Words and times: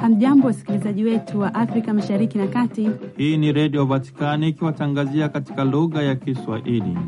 Hamjambo, 0.00 0.46
wasikilizaji 0.46 1.04
wetu 1.04 1.40
wa 1.40 1.54
Afrika 1.54 1.94
Mashariki 1.94 2.38
na 2.38 2.46
Kati. 2.46 2.90
Hii 3.16 3.36
ni 3.36 3.52
Redio 3.52 3.84
Vatikani 3.84 4.48
ikiwatangazia 4.48 5.28
katika 5.28 5.64
lugha 5.64 6.02
ya 6.02 6.16
Kiswahili. 6.16 6.98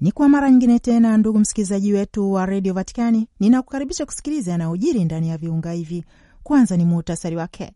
Ni 0.00 0.12
kwa 0.12 0.28
mara 0.28 0.50
nyingine 0.50 0.78
tena, 0.78 1.16
ndugu 1.16 1.38
msikilizaji 1.38 1.92
wetu 1.92 2.32
wa 2.32 2.46
redio 2.46 2.74
Vatikani, 2.74 3.28
ninakukaribisha 3.40 4.06
kusikiliza 4.06 4.52
yanayojiri 4.52 5.04
ndani 5.04 5.28
ya 5.28 5.38
viunga 5.38 5.72
hivi. 5.72 6.04
Kwanza 6.42 6.76
ni 6.76 6.84
muhtasari 6.84 7.36
wake. 7.36 7.72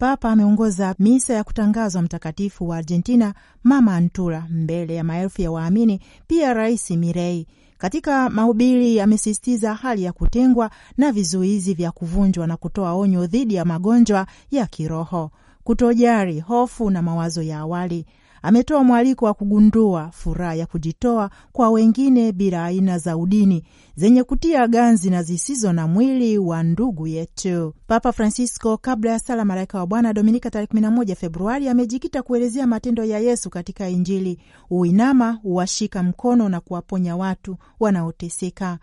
Papa 0.00 0.30
ameongoza 0.30 0.94
misa 0.98 1.34
ya 1.34 1.44
kutangazwa 1.44 2.02
mtakatifu 2.02 2.68
wa 2.68 2.76
Argentina 2.76 3.34
Mama 3.64 3.96
Antula 3.96 4.46
mbele 4.50 4.94
ya 4.94 5.04
maelfu 5.04 5.42
ya 5.42 5.50
waamini, 5.50 6.00
pia 6.26 6.54
Rais 6.54 6.90
Mirei. 6.90 7.46
Katika 7.78 8.30
mahubiri 8.30 9.00
amesisitiza 9.00 9.74
hali 9.74 10.02
ya 10.02 10.12
kutengwa 10.12 10.70
na 10.96 11.12
vizuizi 11.12 11.74
vya 11.74 11.90
kuvunjwa 11.90 12.46
na 12.46 12.56
kutoa 12.56 12.92
onyo 12.92 13.26
dhidi 13.26 13.54
ya 13.54 13.64
magonjwa 13.64 14.26
ya 14.50 14.66
kiroho, 14.66 15.30
kutojari, 15.64 16.40
hofu 16.40 16.90
na 16.90 17.02
mawazo 17.02 17.42
ya 17.42 17.58
awali. 17.58 18.06
Ametoa 18.42 18.84
mwaliko 18.84 19.24
wa 19.24 19.34
kugundua 19.34 20.10
furaha 20.12 20.54
ya 20.54 20.66
kujitoa 20.66 21.30
kwa 21.52 21.70
wengine 21.70 22.32
bila 22.32 22.64
aina 22.64 22.98
za 22.98 23.16
udini 23.16 23.64
zenye 23.96 24.24
kutia 24.24 24.68
ganzi 24.68 25.10
na 25.10 25.22
zisizo 25.22 25.72
na 25.72 25.86
mwili 25.86 26.38
wa 26.38 26.62
ndugu 26.62 27.06
yetu. 27.06 27.74
Papa 27.86 28.12
Francisco, 28.12 28.76
kabla 28.76 29.10
ya 29.10 29.18
sala 29.18 29.44
Malaika 29.44 29.78
wa 29.78 29.86
Bwana 29.86 30.12
Dominika 30.12 30.50
tarehe 30.50 30.72
11 30.74 31.14
Februari, 31.14 31.68
amejikita 31.68 32.22
kuelezea 32.22 32.66
matendo 32.66 33.04
ya 33.04 33.18
Yesu 33.18 33.50
katika 33.50 33.88
Injili: 33.88 34.38
uinama, 34.70 35.38
uwashika 35.44 36.02
mkono 36.02 36.48
na 36.48 36.60
kuwaponya 36.60 37.16
watu 37.16 37.56
wanaoteseka. 37.80 38.78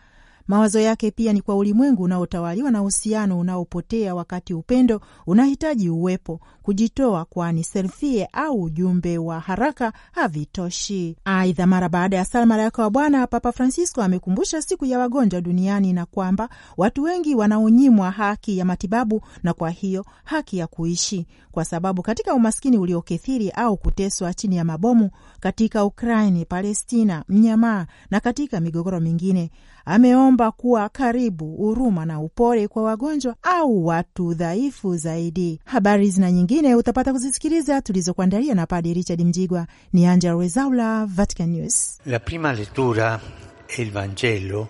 Mawazo 0.47 0.79
yake 0.79 1.11
pia 1.11 1.33
ni 1.33 1.41
kwa 1.41 1.55
ulimwengu 1.55 2.03
unaotawaliwa 2.03 2.71
na 2.71 2.81
uhusiano 2.81 3.39
unaopotea, 3.39 4.15
wakati 4.15 4.53
upendo 4.53 5.01
unahitaji 5.25 5.89
uwepo, 5.89 6.39
kujitoa, 6.63 7.25
kwani 7.25 7.63
selfie 7.63 8.27
au 8.33 8.61
ujumbe 8.63 9.17
wa 9.17 9.39
haraka 9.39 9.93
havitoshi. 10.11 11.15
Aidha, 11.25 11.67
mara 11.67 11.89
baada 11.89 12.17
ya 12.17 12.25
sala 12.25 12.45
Malaika 12.45 12.81
wa 12.81 12.89
Bwana, 12.89 13.27
Papa 13.27 13.51
Francisco 13.51 14.01
amekumbusha 14.01 14.61
siku 14.61 14.85
ya 14.85 14.99
wagonjwa 14.99 15.41
duniani 15.41 15.93
na 15.93 16.05
kwamba 16.05 16.49
watu 16.77 17.03
wengi 17.03 17.35
wanaonyimwa 17.35 18.11
haki 18.11 18.57
ya 18.57 18.65
matibabu 18.65 19.21
na 19.43 19.53
kwa 19.53 19.69
hiyo 19.69 20.05
haki 20.23 20.57
ya 20.57 20.67
kuishi, 20.67 21.27
kwa 21.51 21.65
sababu 21.65 22.01
katika 22.01 22.33
umaskini 22.33 22.77
uliokithiri 22.77 23.49
au 23.49 23.77
kuteswa 23.77 24.33
chini 24.33 24.57
ya 24.57 24.65
mabomu 24.65 25.09
katika 25.39 25.85
Ukraini, 25.85 26.45
Palestina, 26.45 27.23
mnyamaa 27.29 27.85
na 28.11 28.19
katika 28.19 28.59
migogoro 28.59 28.99
mingine 28.99 29.51
ameomba 29.87 30.51
kuwa 30.51 30.89
karibu, 30.89 31.55
huruma 31.55 32.05
na 32.05 32.19
upole 32.19 32.67
kwa 32.67 32.83
wagonjwa 32.83 33.35
au 33.43 33.85
watu 33.85 34.33
dhaifu 34.33 34.97
zaidi. 34.97 35.59
Habari 35.65 36.09
zina 36.09 36.31
nyingine 36.31 36.75
utapata 36.75 37.11
kuzisikiliza 37.11 37.81
tulizokuandalia 37.81 38.55
na 38.55 38.65
Padre 38.65 38.93
Richard 38.93 39.21
Mjigwa. 39.21 39.67
Ni 39.93 40.05
Angela 40.07 40.39
Rezaula, 40.39 41.05
Vatican 41.05 41.49
News. 41.49 41.99
La 42.05 42.19
prima 42.19 42.51
lettura 42.53 43.19
e 43.67 43.81
il 43.81 43.91
Vangelo 43.91 44.69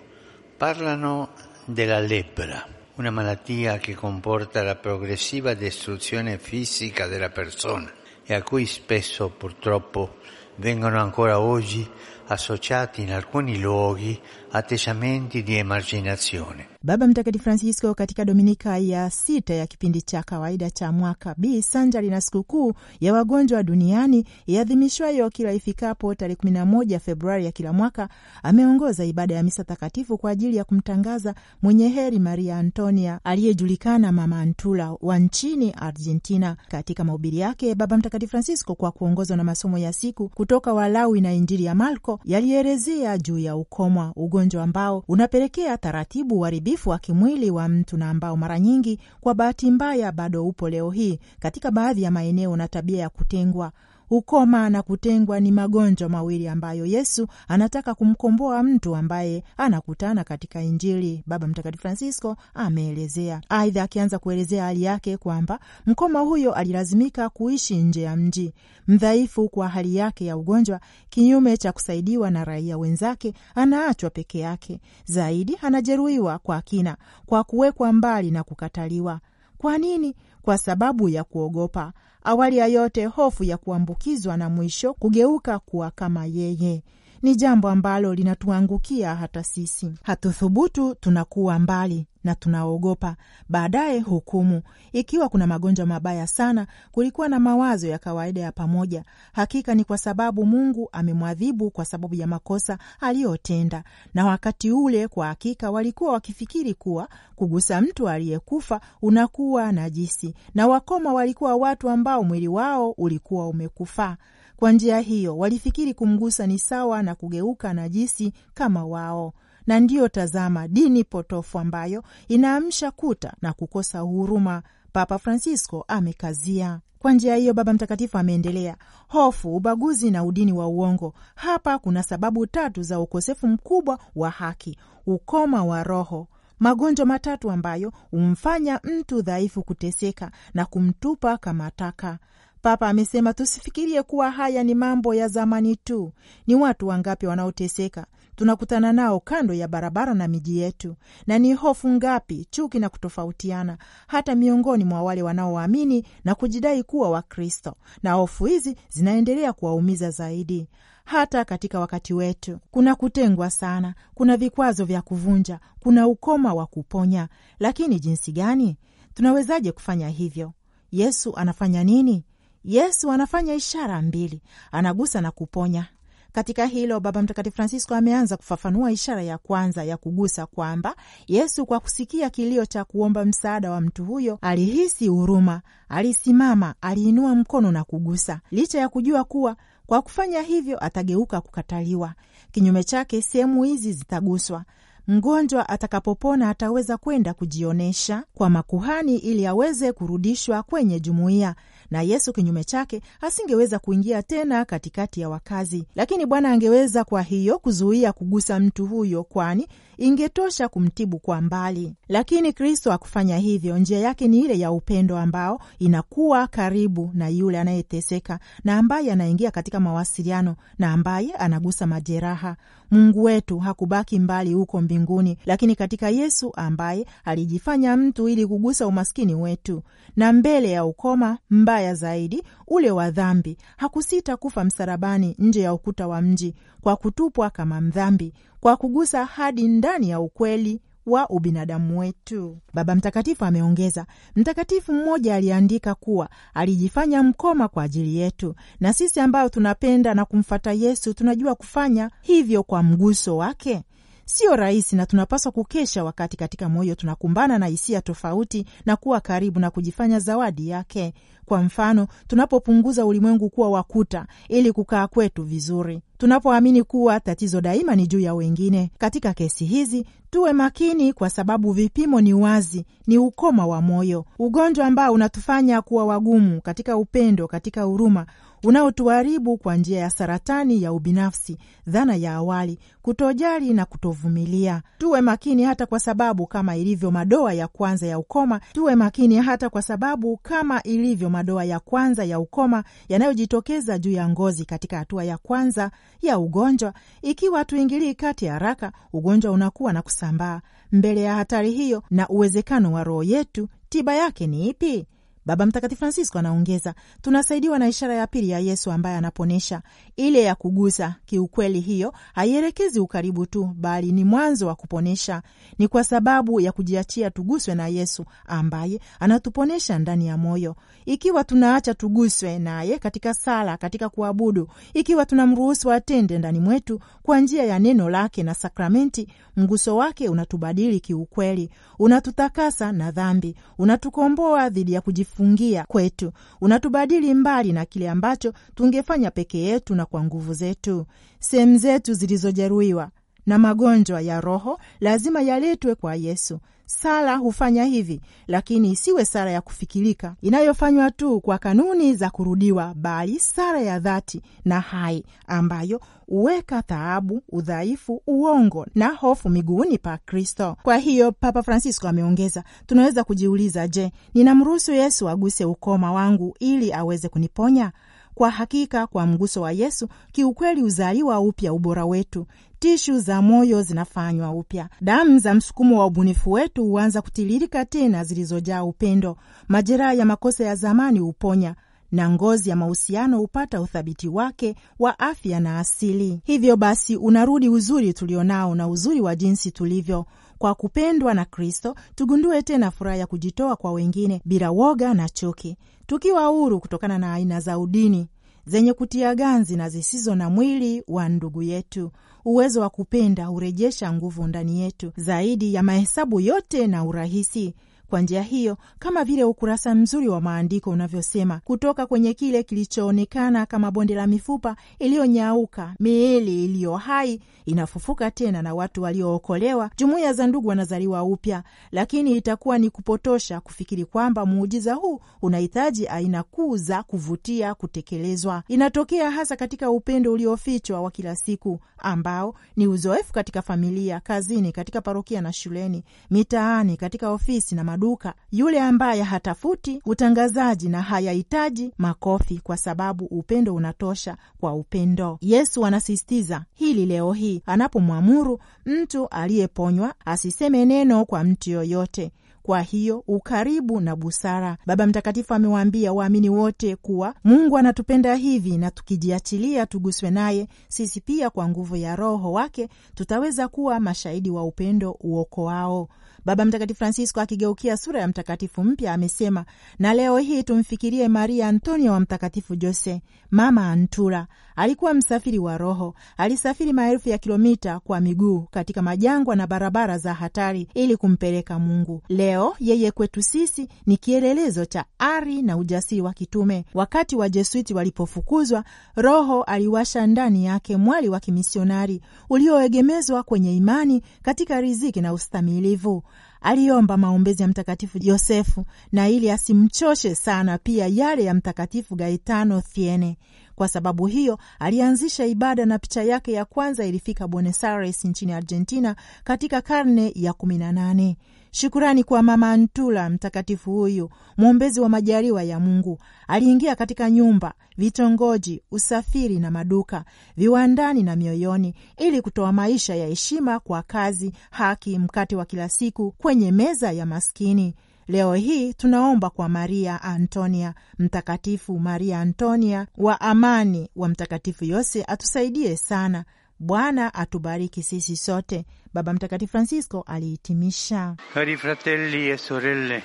parlano 0.58 1.28
della 1.64 2.00
lepra, 2.00 2.66
una 2.96 3.10
malattia 3.10 3.78
che 3.78 3.94
comporta 3.94 4.62
la 4.62 4.76
progressiva 4.76 5.54
distruzione 5.54 6.38
fisica 6.38 7.06
della 7.06 7.30
persona 7.30 7.90
e 8.24 8.34
a 8.34 8.42
cui 8.42 8.66
spesso 8.66 9.30
purtroppo 9.30 10.16
vengono 10.56 11.00
ancora 11.00 11.40
oggi 11.40 11.88
associati 12.28 13.02
in 13.02 13.12
alcuni 13.12 13.58
luoghi 13.58 14.20
atteggiamenti 14.50 15.42
di 15.42 15.56
emarginazione. 15.56 16.77
Baba 16.88 17.06
Mtakatifu 17.06 17.44
Francisco 17.44 17.94
katika 17.94 18.24
dominika 18.24 18.78
ya 18.78 19.10
sita 19.10 19.54
ya 19.54 19.66
kipindi 19.66 20.02
cha 20.02 20.22
kawaida 20.22 20.70
cha 20.70 20.92
mwaka 20.92 21.34
B 21.38 21.62
sanjari 21.62 22.10
na 22.10 22.20
sikukuu 22.20 22.72
ya 23.00 23.12
wagonjwa 23.12 23.62
duniani 23.62 24.24
iadhimishwayo 24.46 25.30
kila 25.30 25.52
ifikapo 25.52 26.14
tarehe 26.14 26.38
11 26.44 26.98
Februari 26.98 27.44
ya 27.44 27.52
kila 27.52 27.72
mwaka 27.72 28.08
ameongoza 28.42 29.04
ibada 29.04 29.34
ya 29.34 29.42
misa 29.42 29.64
takatifu 29.64 30.18
kwa 30.18 30.30
ajili 30.30 30.56
ya 30.56 30.64
kumtangaza 30.64 31.34
mwenye 31.62 31.88
heri 31.88 32.18
Maria 32.18 32.58
Antonia 32.58 33.20
aliyejulikana 33.24 34.12
Mama 34.12 34.40
Antula 34.40 34.92
wa 35.00 35.18
nchini 35.18 35.70
Argentina. 35.72 36.56
Katika 36.68 37.04
mahubiri 37.04 37.38
yake, 37.38 37.74
Baba 37.74 37.96
Mtakatifu 37.96 38.30
Francisco 38.30 38.74
kwa 38.74 38.92
kuongozwa 38.92 39.36
na 39.36 39.44
masomo 39.44 39.78
ya 39.78 39.92
siku 39.92 40.28
kutoka 40.28 40.72
Walawi 40.72 41.20
na 41.20 41.32
Injili 41.32 41.64
ya 41.64 41.74
Marko 41.74 42.20
yalielezea 42.24 43.18
juu 43.18 43.38
ya 43.38 43.56
ukomwa, 43.56 44.12
ugonjwa 44.16 44.62
ambao 44.62 45.04
unapelekea 45.08 45.78
taratibu 45.78 46.38
uharibifu 46.38 46.77
wa 46.86 46.98
kimwili 46.98 47.50
wa 47.50 47.68
mtu 47.68 47.96
na 47.96 48.10
ambao 48.10 48.36
mara 48.36 48.58
nyingi 48.60 48.98
kwa 49.20 49.34
bahati 49.34 49.70
mbaya 49.70 50.12
bado 50.12 50.46
upo 50.46 50.68
leo 50.68 50.90
hii 50.90 51.18
katika 51.38 51.70
baadhi 51.70 52.02
ya 52.02 52.10
maeneo 52.10 52.56
na 52.56 52.68
tabia 52.68 52.98
ya 53.00 53.08
kutengwa. 53.08 53.72
Ukoma 54.10 54.70
na 54.70 54.82
kutengwa 54.82 55.40
ni 55.40 55.52
magonjwa 55.52 56.08
mawili 56.08 56.48
ambayo 56.48 56.86
Yesu 56.86 57.26
anataka 57.48 57.94
kumkomboa 57.94 58.62
mtu 58.62 58.96
ambaye 58.96 59.44
anakutana 59.56 60.24
katika 60.24 60.62
Injili, 60.62 61.22
Baba 61.26 61.46
Mtakatifu 61.46 61.82
Francisco 61.82 62.36
ameelezea. 62.54 63.40
Aidha, 63.48 63.82
akianza 63.82 64.18
kuelezea 64.18 64.64
hali 64.64 64.82
yake 64.82 65.16
kwamba 65.16 65.58
mkoma 65.86 66.20
huyo 66.20 66.52
alilazimika 66.54 67.28
kuishi 67.28 67.76
nje 67.76 68.02
ya 68.02 68.16
mji, 68.16 68.54
mdhaifu 68.88 69.48
kwa 69.48 69.68
hali 69.68 69.96
yake 69.96 70.24
ya 70.26 70.36
ugonjwa, 70.36 70.80
kinyume 71.10 71.56
cha 71.56 71.72
kusaidiwa 71.72 72.30
na 72.30 72.44
raia 72.44 72.78
wenzake, 72.78 73.34
anaachwa 73.54 74.10
peke 74.10 74.38
yake. 74.38 74.80
Zaidi, 75.04 75.56
anajeruhiwa 75.62 76.38
kwa 76.38 76.62
kina 76.62 76.96
kwa 77.26 77.44
kuwekwa 77.44 77.92
mbali 77.92 78.30
na 78.30 78.42
kukataliwa. 78.44 79.20
Kwa 79.58 79.78
nini? 79.78 80.14
Kwa 80.42 80.58
sababu 80.58 81.08
ya 81.08 81.24
kuogopa. 81.24 81.92
Awali 82.30 82.56
ya 82.56 82.66
yote, 82.66 83.06
hofu 83.06 83.44
ya 83.44 83.56
kuambukizwa 83.56 84.36
na 84.36 84.48
mwisho 84.48 84.94
kugeuka 84.94 85.58
kuwa 85.58 85.90
kama 85.90 86.26
yeye. 86.26 86.82
Ni 87.22 87.34
jambo 87.36 87.68
ambalo 87.68 88.14
linatuangukia 88.14 89.14
hata 89.14 89.44
sisi. 89.44 89.90
Hatuthubutu, 90.02 90.94
tunakuwa 90.94 91.58
mbali 91.58 92.06
na 92.24 92.34
tunaogopa 92.34 93.16
baadaye 93.48 94.00
hukumu. 94.00 94.62
Ikiwa 94.92 95.28
kuna 95.28 95.46
magonjwa 95.46 95.86
mabaya 95.86 96.26
sana, 96.26 96.66
kulikuwa 96.92 97.28
na 97.28 97.40
mawazo 97.40 97.86
ya 97.88 97.98
kawaida 97.98 98.40
ya 98.40 98.52
pamoja. 98.52 99.04
Hakika 99.32 99.74
ni 99.74 99.84
kwa 99.84 99.98
sababu 99.98 100.46
Mungu 100.46 100.88
amemwadhibu 100.92 101.70
kwa 101.70 101.84
sababu 101.84 102.14
ya 102.14 102.26
makosa 102.26 102.78
aliyotenda, 103.00 103.84
na 104.14 104.26
wakati 104.26 104.70
ule 104.72 105.08
kwa 105.08 105.26
hakika 105.26 105.70
walikuwa 105.70 106.12
wakifikiri 106.12 106.74
kuwa 106.74 107.08
kugusa 107.36 107.80
mtu 107.80 108.08
aliyekufa 108.08 108.80
unakuwa 109.02 109.72
najisi, 109.72 110.34
na 110.54 110.66
wakoma 110.66 111.12
walikuwa 111.12 111.56
watu 111.56 111.90
ambao 111.90 112.22
mwili 112.24 112.48
wao 112.48 112.90
ulikuwa 112.90 113.48
umekufa. 113.48 114.16
Kwa 114.56 114.72
njia 114.72 115.00
hiyo 115.00 115.38
walifikiri 115.38 115.94
kumgusa 115.94 116.46
ni 116.46 116.58
sawa 116.58 117.02
na 117.02 117.14
kugeuka 117.14 117.72
najisi 117.74 118.32
kama 118.54 118.84
wao 118.84 119.32
na 119.68 119.80
ndiyo 119.80 120.08
tazama, 120.08 120.68
dini 120.68 121.04
potofu 121.04 121.58
ambayo 121.58 122.02
inaamsha 122.28 122.90
kuta 122.90 123.34
na 123.42 123.52
kukosa 123.52 123.98
huruma. 124.00 124.62
Papa 124.92 125.18
Francisco 125.18 125.84
amekazia. 125.88 126.80
Kwa 126.98 127.12
njia 127.12 127.36
hiyo, 127.36 127.54
Baba 127.54 127.72
Mtakatifu 127.72 128.18
ameendelea: 128.18 128.76
hofu, 129.08 129.56
ubaguzi 129.56 130.10
na 130.10 130.24
udini 130.24 130.52
wa 130.52 130.68
uongo. 130.68 131.14
Hapa 131.34 131.78
kuna 131.78 132.02
sababu 132.02 132.46
tatu 132.46 132.82
za 132.82 133.00
ukosefu 133.00 133.46
mkubwa 133.48 133.98
wa 134.16 134.30
haki: 134.30 134.78
ukoma 135.06 135.64
wa 135.64 135.82
roho, 135.84 136.28
magonjwa 136.58 137.06
matatu 137.06 137.50
ambayo 137.50 137.92
humfanya 138.10 138.80
mtu 138.84 139.22
dhaifu 139.22 139.62
kuteseka 139.62 140.30
na 140.54 140.64
kumtupa 140.66 141.36
kama 141.38 141.70
taka. 141.70 142.18
Papa 142.62 142.88
amesema 142.88 143.34
tusifikirie 143.34 144.02
kuwa 144.02 144.30
haya 144.30 144.62
ni 144.64 144.74
mambo 144.74 145.14
ya 145.14 145.28
zamani 145.28 145.76
tu. 145.76 146.12
Ni 146.46 146.54
watu 146.54 146.88
wangapi 146.88 147.26
wanaoteseka 147.26 148.06
tunakutana 148.38 148.92
nao 148.92 149.20
kando 149.20 149.54
ya 149.54 149.68
barabara 149.68 150.14
na 150.14 150.28
miji 150.28 150.58
yetu, 150.58 150.96
na 151.26 151.38
ni 151.38 151.54
hofu 151.54 151.88
ngapi, 151.90 152.46
chuki 152.50 152.78
na 152.78 152.88
kutofautiana 152.88 153.78
hata 154.06 154.34
miongoni 154.34 154.84
mwa 154.84 155.02
wale 155.02 155.22
wanaoamini 155.22 156.04
na 156.24 156.34
kujidai 156.34 156.82
kuwa 156.82 157.10
Wakristo, 157.10 157.74
na 158.02 158.12
hofu 158.12 158.44
hizi 158.44 158.76
zinaendelea 158.88 159.52
kuwaumiza 159.52 160.10
zaidi. 160.10 160.68
Hata 161.04 161.44
katika 161.44 161.80
wakati 161.80 162.14
wetu 162.14 162.58
kuna 162.70 162.94
kutengwa 162.94 163.50
sana, 163.50 163.94
kuna 164.14 164.36
vikwazo 164.36 164.84
vya 164.84 165.02
kuvunja, 165.02 165.60
kuna 165.80 166.06
ukoma 166.08 166.54
wa 166.54 166.66
kuponya. 166.66 167.28
Lakini 167.58 168.00
jinsi 168.00 168.32
gani 168.32 168.76
tunawezaje 169.14 169.72
kufanya 169.72 170.08
hivyo? 170.08 170.52
Yesu 170.92 171.36
anafanya 171.36 171.84
nini? 171.84 172.24
Yesu 172.64 173.10
anafanya 173.12 173.54
ishara 173.54 174.02
mbili, 174.02 174.42
anagusa 174.72 175.20
na 175.20 175.30
kuponya. 175.30 175.86
Katika 176.32 176.66
hilo 176.66 177.00
Baba 177.00 177.22
Mtakatifu 177.22 177.56
Francisco 177.56 177.94
ameanza 177.94 178.36
kufafanua 178.36 178.92
ishara 178.92 179.22
ya 179.22 179.38
kwanza 179.38 179.84
ya 179.84 179.96
kugusa, 179.96 180.46
kwamba 180.46 180.96
Yesu 181.26 181.66
kwa 181.66 181.80
kusikia 181.80 182.30
kilio 182.30 182.66
cha 182.66 182.84
kuomba 182.84 183.24
msaada 183.24 183.70
wa 183.70 183.80
mtu 183.80 184.04
huyo 184.04 184.38
alihisi 184.42 185.08
huruma, 185.08 185.62
alisimama, 185.88 186.74
aliinua 186.80 187.34
mkono 187.34 187.72
na 187.72 187.84
kugusa, 187.84 188.40
licha 188.50 188.78
ya 188.78 188.88
kujua 188.88 189.24
kuwa 189.24 189.56
Kwa 189.86 190.02
kufanya 190.02 190.40
hivyo, 190.42 190.84
atageuka 190.84 191.40
kukataliwa. 191.40 192.14
Kinyume 192.52 192.84
chake, 192.84 193.22
sehemu 193.22 193.62
hizi 193.64 193.92
zitaguswa. 193.92 194.64
Mgonjwa 195.08 195.68
atakapopona 195.68 196.50
ataweza 196.50 196.96
kwenda 196.96 197.34
kujionyesha 197.34 198.24
kwa 198.34 198.50
makuhani 198.50 199.16
ili 199.18 199.46
aweze 199.46 199.92
kurudishwa 199.92 200.62
kwenye 200.62 201.00
jumuiya, 201.00 201.54
na 201.90 202.02
Yesu 202.02 202.32
kinyume 202.32 202.64
chake 202.64 203.00
asingeweza 203.20 203.78
kuingia 203.78 204.22
tena 204.22 204.64
katikati 204.64 205.20
ya 205.20 205.28
wakazi. 205.28 205.84
Lakini 205.94 206.26
Bwana 206.26 206.50
angeweza 206.52 207.04
kwa 207.04 207.22
hiyo 207.22 207.58
kuzuia 207.58 208.12
kugusa 208.12 208.60
mtu 208.60 208.86
huyo, 208.86 209.24
kwani 209.24 209.66
ingetosha 209.98 210.68
kumtibu 210.68 211.18
kwa 211.18 211.40
mbali. 211.40 211.94
Lakini 212.08 212.52
Kristo 212.52 212.90
hakufanya 212.90 213.36
hivyo. 213.38 213.78
Njia 213.78 213.98
yake 213.98 214.28
ni 214.28 214.38
ile 214.40 214.58
ya 214.58 214.72
upendo 214.72 215.18
ambao 215.18 215.60
inakuwa 215.78 216.46
karibu 216.46 217.10
na 217.14 217.28
yule 217.28 217.58
anayeteseka 217.60 218.38
na 218.64 218.76
ambaye 218.78 219.12
anaingia 219.12 219.50
katika 219.50 219.80
mawasiliano 219.80 220.56
na 220.78 220.92
ambaye 220.92 221.32
anagusa 221.32 221.86
majeraha. 221.86 222.56
Mungu 222.90 223.22
wetu 223.22 223.58
hakubaki 223.58 224.18
mbali 224.18 224.52
huko 224.54 224.80
mbinguni, 224.80 225.38
lakini 225.46 225.76
katika 225.76 226.10
Yesu 226.10 226.52
ambaye 226.56 227.06
alijifanya 227.24 227.96
mtu 227.96 228.28
ili 228.28 228.46
kugusa 228.46 228.86
umaskini 228.86 229.34
wetu, 229.34 229.82
na 230.16 230.32
mbele 230.32 230.70
ya 230.70 230.84
ukoma 230.84 231.38
mbaya 231.78 231.94
zaidi 231.94 232.42
ule 232.66 232.90
wa 232.90 233.10
dhambi, 233.10 233.56
hakusita 233.76 234.36
kufa 234.36 234.64
msalabani 234.64 235.34
nje 235.38 235.60
ya 235.60 235.74
ukuta 235.74 236.08
wa 236.08 236.22
mji 236.22 236.54
kwa 236.80 236.96
kutupwa 236.96 237.50
kama 237.50 237.80
mdhambi, 237.80 238.32
kwa 238.60 238.76
kugusa 238.76 239.24
hadi 239.24 239.68
ndani 239.68 240.10
ya 240.10 240.20
ukweli 240.20 240.80
wa 241.06 241.28
ubinadamu 241.30 241.98
wetu. 241.98 242.58
Baba 242.74 242.94
Mtakatifu 242.94 243.44
ameongeza, 243.44 244.06
mtakatifu 244.36 244.92
mmoja 244.92 245.34
aliandika 245.34 245.94
kuwa 245.94 246.28
alijifanya 246.54 247.22
mkoma 247.22 247.68
kwa 247.68 247.82
ajili 247.82 248.16
yetu, 248.16 248.54
na 248.80 248.92
sisi 248.92 249.20
ambao 249.20 249.48
tunapenda 249.48 250.14
na 250.14 250.24
kumfata 250.24 250.72
Yesu 250.72 251.14
tunajua 251.14 251.54
kufanya 251.54 252.10
hivyo 252.22 252.62
kwa 252.62 252.82
mguso 252.82 253.36
wake. 253.36 253.82
Sio 254.30 254.56
rahisi 254.56 254.96
na 254.96 255.06
tunapaswa 255.06 255.52
kukesha 255.52 256.04
wakati 256.04 256.36
katika 256.36 256.68
moyo 256.68 256.94
tunakumbana 256.94 257.58
na 257.58 257.66
hisia 257.66 258.00
tofauti 258.00 258.64
na 258.86 258.96
kuwa 258.96 259.20
karibu 259.20 259.60
na 259.60 259.70
kujifanya 259.70 260.18
zawadi 260.18 260.68
yake. 260.68 261.14
Kwa 261.44 261.62
mfano, 261.62 262.08
tunapopunguza 262.26 263.06
ulimwengu 263.06 263.50
kuwa 263.50 263.70
wakuta 263.70 264.26
ili 264.48 264.72
kukaa 264.72 265.06
kwetu 265.06 265.44
vizuri, 265.44 266.02
tunapoamini 266.18 266.82
kuwa 266.82 267.20
tatizo 267.20 267.60
daima 267.60 267.96
ni 267.96 268.06
juu 268.06 268.20
ya 268.20 268.34
wengine. 268.34 268.90
Katika 268.98 269.34
kesi 269.34 269.64
hizi 269.64 270.06
tuwe 270.30 270.52
makini, 270.52 271.12
kwa 271.12 271.30
sababu 271.30 271.72
vipimo 271.72 272.20
ni 272.20 272.34
wazi, 272.34 272.84
ni 273.06 273.18
ukoma 273.18 273.66
wa 273.66 273.82
moyo, 273.82 274.24
ugonjwa 274.38 274.86
ambao 274.86 275.12
unatufanya 275.12 275.82
kuwa 275.82 276.04
wagumu 276.06 276.60
katika 276.60 276.96
upendo, 276.96 277.46
katika 277.48 277.82
huruma 277.82 278.26
unaotuharibu 278.64 279.56
kwa 279.58 279.76
njia 279.76 280.00
ya 280.00 280.10
saratani 280.10 280.82
ya 280.82 280.92
ubinafsi, 280.92 281.58
dhana 281.86 282.16
ya 282.16 282.34
awali, 282.34 282.78
kutojali 283.02 283.74
na 283.74 283.84
kutovumilia. 283.84 284.82
Tuwe 284.98 285.20
makini 285.20 285.62
hata 285.64 285.86
kwa 285.86 286.00
sababu 286.00 286.46
kama 286.46 286.76
ilivyo 286.76 287.10
madoa 287.10 287.52
ya 287.54 287.68
kwanza 287.68 288.06
ya 288.06 288.18
ukoma, 288.18 288.60
tuwe 288.72 288.94
makini 288.94 289.36
hata 289.36 289.68
kwa 289.70 289.82
sababu 289.82 290.36
kama 290.36 290.82
ilivyo 290.82 291.30
madoa 291.30 291.64
ya 291.64 291.80
kwanza 291.80 292.24
ya 292.24 292.40
ukoma 292.40 292.84
yanayojitokeza 293.08 293.98
juu 293.98 294.12
ya 294.12 294.28
ngozi 294.28 294.64
katika 294.64 294.98
hatua 294.98 295.24
ya 295.24 295.38
kwanza 295.38 295.90
ya 296.22 296.38
ugonjwa, 296.38 296.94
ikiwa 297.22 297.58
hatuingilii 297.58 298.14
kati 298.14 298.46
haraka, 298.46 298.92
ugonjwa 299.12 299.52
unakuwa 299.52 299.92
na 299.92 300.02
kusambaa. 300.02 300.60
Mbele 300.92 301.20
ya 301.22 301.34
hatari 301.34 301.70
hiyo 301.70 302.02
na 302.10 302.28
uwezekano 302.28 302.92
wa 302.92 303.04
roho 303.04 303.22
yetu, 303.22 303.68
tiba 303.88 304.14
yake 304.14 304.46
ni 304.46 304.68
ipi? 304.68 305.06
Baba 305.48 305.66
Mtakatifu 305.66 305.98
Francisco 305.98 306.38
anaongeza, 306.38 306.94
tunasaidiwa 307.22 307.78
na 307.78 307.88
ishara 307.88 308.14
ya 308.14 308.26
pili 308.26 308.48
ya 308.50 308.58
Yesu 308.58 308.92
ambaye 308.92 309.16
anaponesha, 309.16 309.82
ile 310.16 310.42
ya 310.42 310.54
kugusa. 310.54 311.14
Kiukweli 311.26 311.80
hiyo 311.80 312.14
haielekezi 312.34 313.00
ukaribu 313.00 313.46
tu, 313.46 313.64
bali 313.76 314.12
ni 314.12 314.24
mwanzo 314.24 314.66
wa 314.66 314.74
kuponesha. 314.74 315.42
Ni 315.78 315.88
kwa 315.88 316.04
sababu 316.04 316.60
ya 316.60 316.72
kujiachia 316.72 317.30
tuguswe 317.30 317.74
na 317.74 317.88
Yesu 317.88 318.24
ambaye 318.46 319.00
anatuponesha 319.20 319.98
ndani 319.98 320.26
ya 320.26 320.36
moyo. 320.36 320.76
Ikiwa 321.06 321.44
tunaacha 321.44 321.94
tuguswe 321.94 322.58
naye 322.58 322.98
katika 322.98 323.34
sala, 323.34 323.76
katika 323.76 324.08
kuabudu, 324.08 324.68
ikiwa 324.94 325.26
tunamruhusu 325.26 325.92
atende 325.92 326.38
ndani 326.38 326.60
mwetu 326.60 327.00
kwa 327.22 327.40
njia 327.40 327.64
ya 327.64 327.78
neno 327.78 328.10
lake 328.10 328.42
na 328.42 328.54
sakramenti, 328.54 329.28
mguso 329.56 329.96
wake 329.96 330.28
unatubadili 330.28 331.00
kiukweli, 331.00 331.70
unatutakasa 331.98 332.92
na 332.92 333.10
dhambi, 333.10 333.54
unatukomboa 333.78 334.68
dhidi 334.68 334.92
ya 334.92 335.00
kujifungia 335.42 335.84
kwetu, 335.88 336.32
unatubadili 336.60 337.34
mbali 337.34 337.72
na 337.72 337.84
kile 337.84 338.10
ambacho 338.10 338.52
tungefanya 338.74 339.30
peke 339.30 339.58
yetu 339.58 339.94
na 339.94 340.06
kwa 340.06 340.24
nguvu 340.24 340.54
zetu. 340.54 341.06
Sehemu 341.40 341.78
zetu 341.78 342.14
zilizojeruhiwa 342.14 343.10
na 343.46 343.58
magonjwa 343.58 344.20
ya 344.20 344.40
roho 344.40 344.78
lazima 345.00 345.42
yaletwe 345.42 345.94
kwa 345.94 346.14
Yesu. 346.16 346.58
Sala 346.90 347.36
hufanya 347.36 347.84
hivi, 347.84 348.20
lakini 348.46 348.90
isiwe 348.90 349.24
sala 349.24 349.50
ya 349.50 349.60
kufikirika 349.60 350.34
inayofanywa 350.42 351.10
tu 351.10 351.40
kwa 351.40 351.58
kanuni 351.58 352.14
za 352.14 352.30
kurudiwa, 352.30 352.94
bali 352.94 353.38
sala 353.40 353.80
ya 353.80 353.98
dhati 353.98 354.42
na 354.64 354.80
hai 354.80 355.24
ambayo 355.46 356.00
huweka 356.26 356.82
taabu, 356.82 357.42
udhaifu, 357.48 358.22
uongo 358.26 358.86
na 358.94 359.08
hofu 359.08 359.48
miguuni 359.50 359.98
pa 359.98 360.18
Kristo. 360.18 360.76
Kwa 360.82 360.96
hiyo 360.96 361.32
Papa 361.32 361.62
Francisco 361.62 362.08
ameongeza, 362.08 362.64
tunaweza 362.86 363.24
kujiuliza, 363.24 363.88
je, 363.88 364.12
ninamruhusu 364.34 364.92
Yesu 364.92 365.28
aguse 365.28 365.64
ukoma 365.64 366.12
wangu 366.12 366.56
ili 366.60 366.92
aweze 366.92 367.28
kuniponya? 367.28 367.92
Kwa 368.38 368.50
hakika 368.50 369.06
kwa 369.06 369.26
mguso 369.26 369.60
wa 369.60 369.72
Yesu 369.72 370.08
kiukweli 370.32 370.80
huzaliwa 370.80 371.40
upya 371.40 371.72
ubora 371.72 372.06
wetu, 372.06 372.46
tishu 372.78 373.18
za 373.20 373.42
moyo 373.42 373.82
zinafanywa 373.82 374.50
upya, 374.50 374.88
damu 375.00 375.38
za 375.38 375.54
msukumo 375.54 375.98
wa 375.98 376.06
ubunifu 376.06 376.52
wetu 376.52 376.84
huanza 376.84 377.22
kutiririka 377.22 377.84
tena, 377.84 378.24
zilizojaa 378.24 378.82
upendo. 378.84 379.36
Majeraha 379.68 380.12
ya 380.12 380.24
makosa 380.24 380.64
ya 380.64 380.74
zamani 380.74 381.18
huponya 381.18 381.74
na 382.12 382.30
ngozi 382.30 382.70
ya 382.70 382.76
mahusiano 382.76 383.38
hupata 383.38 383.80
uthabiti 383.80 384.28
wake 384.28 384.74
wa 384.98 385.18
afya 385.18 385.60
na 385.60 385.78
asili. 385.78 386.40
Hivyo 386.44 386.76
basi 386.76 387.16
unarudi 387.16 387.68
uzuri 387.68 388.12
tulionao 388.12 388.74
na 388.74 388.88
uzuri 388.88 389.20
wa 389.20 389.36
jinsi 389.36 389.70
tulivyo 389.70 390.26
kwa 390.58 390.74
kupendwa 390.74 391.34
na 391.34 391.44
Kristo, 391.44 391.94
tugundue 392.14 392.62
tena 392.62 392.90
furaha 392.90 393.16
ya 393.16 393.26
kujitoa 393.26 393.76
kwa 393.76 393.92
wengine 393.92 394.40
bila 394.44 394.70
woga 394.70 395.14
na 395.14 395.28
chuki, 395.28 395.76
tukiwa 396.06 396.46
huru 396.46 396.80
kutokana 396.80 397.18
na 397.18 397.34
aina 397.34 397.60
za 397.60 397.78
udini 397.78 398.28
zenye 398.66 398.92
kutia 398.92 399.34
ganzi 399.34 399.76
na 399.76 399.88
zisizo 399.88 400.34
na 400.34 400.50
mwili 400.50 401.02
wa 401.08 401.28
ndugu 401.28 401.62
yetu. 401.62 402.10
Uwezo 402.44 402.80
wa 402.80 402.90
kupenda 402.90 403.46
hurejesha 403.46 404.12
nguvu 404.12 404.46
ndani 404.46 404.80
yetu 404.80 405.12
zaidi 405.16 405.74
ya 405.74 405.82
mahesabu 405.82 406.40
yote 406.40 406.86
na 406.86 407.04
urahisi. 407.04 407.74
Kwa 408.10 408.20
njia 408.20 408.42
hiyo, 408.42 408.76
kama 408.98 409.24
vile 409.24 409.44
ukurasa 409.44 409.94
mzuri 409.94 410.28
wa 410.28 410.40
maandiko 410.40 410.90
unavyosema, 410.90 411.60
kutoka 411.64 412.06
kwenye 412.06 412.34
kile 412.34 412.62
kilichoonekana 412.62 413.66
kama 413.66 413.90
bonde 413.90 414.14
la 414.14 414.26
mifupa 414.26 414.76
iliyonyauka, 414.98 415.94
miili 416.00 416.64
iliyo 416.64 416.96
hai 416.96 417.40
inafufuka 417.66 418.30
tena 418.30 418.62
na 418.62 418.74
watu 418.74 419.02
waliookolewa, 419.02 419.90
jumuiya 419.98 420.32
za 420.32 420.46
ndugu 420.46 420.68
wanazaliwa 420.68 421.22
upya. 421.22 421.62
Lakini 421.92 422.36
itakuwa 422.36 422.78
ni 422.78 422.90
kupotosha 422.90 423.60
kufikiri 423.60 424.04
kwamba 424.04 424.46
muujiza 424.46 424.94
huu 424.94 425.20
unahitaji 425.42 426.06
aina 426.08 426.42
kuu 426.42 426.76
za 426.76 427.02
kuvutia 427.02 427.74
kutekelezwa. 427.74 428.62
Inatokea 428.68 429.30
hasa 429.30 429.56
katika 429.56 429.90
upendo 429.90 430.32
uliofichwa 430.32 431.00
wa 431.00 431.10
kila 431.10 431.36
siku 431.36 431.80
ambao 431.98 432.54
ni 432.76 432.86
uzoefu 432.86 433.32
katika 433.32 433.62
familia, 433.62 434.20
kazini, 434.20 434.72
katika 434.72 435.00
parokia 435.00 435.40
na 435.40 435.52
shuleni, 435.52 436.04
mitaani, 436.30 436.96
katika 436.96 437.30
ofisi 437.30 437.74
na 437.74 437.84
maduka. 437.98 438.34
Yule 438.52 438.80
ambaye 438.80 439.22
hatafuti 439.22 440.02
utangazaji 440.06 440.88
na 440.88 441.02
hayahitaji 441.02 441.92
makofi, 441.98 442.60
kwa 442.62 442.76
sababu 442.76 443.24
upendo 443.24 443.74
unatosha 443.74 444.36
kwa 444.60 444.74
upendo. 444.74 445.38
Yesu 445.40 445.86
anasisitiza 445.86 446.64
hili 446.74 447.06
leo 447.06 447.32
hii 447.32 447.62
anapomwamuru 447.66 448.58
mtu 448.86 449.28
aliyeponywa 449.28 450.14
asiseme 450.24 450.84
neno 450.84 451.24
kwa 451.24 451.44
mtu 451.44 451.70
yoyote. 451.70 452.32
Kwa 452.62 452.80
hiyo 452.82 453.24
ukaribu 453.26 454.00
na 454.00 454.16
busara. 454.16 454.76
Baba 454.86 455.06
Mtakatifu 455.06 455.54
amewaambia 455.54 456.12
waamini 456.12 456.48
wote 456.48 456.96
kuwa 456.96 457.34
Mungu 457.44 457.78
anatupenda 457.78 458.34
hivi, 458.34 458.78
na 458.78 458.90
tukijiachilia 458.90 459.86
tuguswe 459.86 460.30
naye, 460.30 460.68
sisi 460.88 461.20
pia 461.20 461.50
kwa 461.50 461.68
nguvu 461.68 461.96
ya 461.96 462.16
Roho 462.16 462.52
wake 462.52 462.88
tutaweza 463.14 463.68
kuwa 463.68 464.00
mashahidi 464.00 464.50
wa 464.50 464.64
upendo 464.64 465.16
uokoao. 465.20 466.08
Baba 466.48 466.64
Mtakatifu 466.64 466.98
Francisco 466.98 467.40
akigeukia 467.40 467.96
sura 467.96 468.20
ya 468.20 468.28
mtakatifu 468.28 468.84
mpya 468.84 469.12
amesema, 469.14 469.64
na 469.98 470.14
leo 470.14 470.38
hii 470.38 470.62
tumfikirie 470.62 471.28
Maria 471.28 471.68
Antonia 471.68 472.12
wa 472.12 472.20
Mtakatifu 472.20 472.76
Jose, 472.76 473.22
mama 473.50 473.90
Antura. 473.90 474.46
Alikuwa 474.76 475.14
msafiri 475.14 475.58
wa 475.58 475.78
roho. 475.78 476.14
Alisafiri 476.36 476.92
maelfu 476.92 477.28
ya 477.28 477.38
kilomita 477.38 478.00
kwa 478.00 478.20
miguu 478.20 478.60
katika 478.70 479.02
majangwa 479.02 479.56
na 479.56 479.66
barabara 479.66 480.18
za 480.18 480.34
hatari 480.34 480.88
ili 480.94 481.16
kumpeleka 481.16 481.78
Mungu. 481.78 482.22
Leo 482.28 482.74
yeye 482.80 483.10
kwetu 483.10 483.42
sisi 483.42 483.88
ni 484.06 484.16
kielelezo 484.16 484.84
cha 484.84 485.04
ari 485.18 485.62
na 485.62 485.76
ujasiri 485.76 486.20
wa 486.20 486.32
kitume. 486.32 486.84
Wakati 486.94 487.36
Wajesuiti 487.36 487.94
walipofukuzwa, 487.94 488.84
Roho 489.16 489.62
aliwasha 489.62 490.26
ndani 490.26 490.64
yake 490.64 490.96
mwali 490.96 491.28
wa 491.28 491.40
kimisionari 491.40 492.20
ulioegemezwa 492.50 493.42
kwenye 493.42 493.76
imani 493.76 494.22
katika 494.42 494.80
riziki 494.80 495.20
na 495.20 495.32
ustamilivu. 495.32 496.22
Aliomba 496.60 497.16
maombezi 497.16 497.62
ya 497.62 497.68
Mtakatifu 497.68 498.18
Yosefu 498.22 498.84
na 499.12 499.28
ili 499.28 499.50
asimchoshe 499.50 500.34
sana, 500.34 500.78
pia 500.78 501.06
yale 501.06 501.44
ya 501.44 501.54
Mtakatifu 501.54 502.16
Gaetano 502.16 502.80
Thiene. 502.80 503.38
Kwa 503.74 503.88
sababu 503.88 504.26
hiyo 504.26 504.58
alianzisha 504.78 505.46
ibada 505.46 505.86
na 505.86 505.98
picha 505.98 506.22
yake 506.22 506.52
ya 506.52 506.64
kwanza 506.64 507.06
ilifika 507.06 507.48
Buenos 507.48 507.84
Aires 507.84 508.24
nchini 508.24 508.52
Argentina 508.52 509.16
katika 509.44 509.80
karne 509.82 510.32
ya 510.34 510.52
kumi 510.52 510.78
na 510.78 510.92
nane. 510.92 511.36
Shukurani 511.70 512.24
kwa 512.24 512.42
Mama 512.42 512.70
Antula, 512.72 513.30
mtakatifu 513.30 513.92
huyu 513.92 514.30
mwombezi 514.56 515.00
wa 515.00 515.08
majaliwa 515.08 515.62
ya 515.62 515.80
Mungu. 515.80 516.18
Aliingia 516.48 516.96
katika 516.96 517.30
nyumba, 517.30 517.74
vitongoji, 517.96 518.82
usafiri 518.90 519.58
na 519.58 519.70
maduka, 519.70 520.24
viwandani 520.56 521.22
na 521.22 521.36
mioyoni, 521.36 521.94
ili 522.18 522.42
kutoa 522.42 522.72
maisha 522.72 523.14
ya 523.14 523.26
heshima 523.26 523.80
kwa 523.80 524.02
kazi, 524.02 524.52
haki, 524.70 525.18
mkate 525.18 525.56
wa 525.56 525.64
kila 525.64 525.88
siku 525.88 526.30
kwenye 526.32 526.72
meza 526.72 527.12
ya 527.12 527.26
maskini. 527.26 527.94
Leo 528.28 528.54
hii 528.54 528.94
tunaomba 528.94 529.50
kwa 529.50 529.68
Maria 529.68 530.22
Antonia, 530.22 530.94
Mtakatifu 531.18 531.98
Maria 531.98 532.40
Antonia 532.40 533.06
wa 533.16 533.40
amani 533.40 534.10
wa 534.16 534.28
Mtakatifu 534.28 534.84
Yose 534.84 535.24
atusaidie 535.24 535.96
sana. 535.96 536.44
Bwana 536.80 537.34
atubariki 537.34 538.02
sisi 538.02 538.36
sote. 538.36 538.84
Baba 539.12 539.32
Mtakatifu 539.32 539.70
Francisco 539.70 540.22
alihitimisha. 540.26 541.34
Cari 541.52 541.76
fratelli 541.76 542.50
e 542.50 542.56
sorelle, 542.56 543.22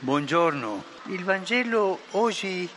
buongiorno. 0.00 0.82
Il 1.10 1.24
Vangelo 1.24 1.98
oggi 2.12 2.68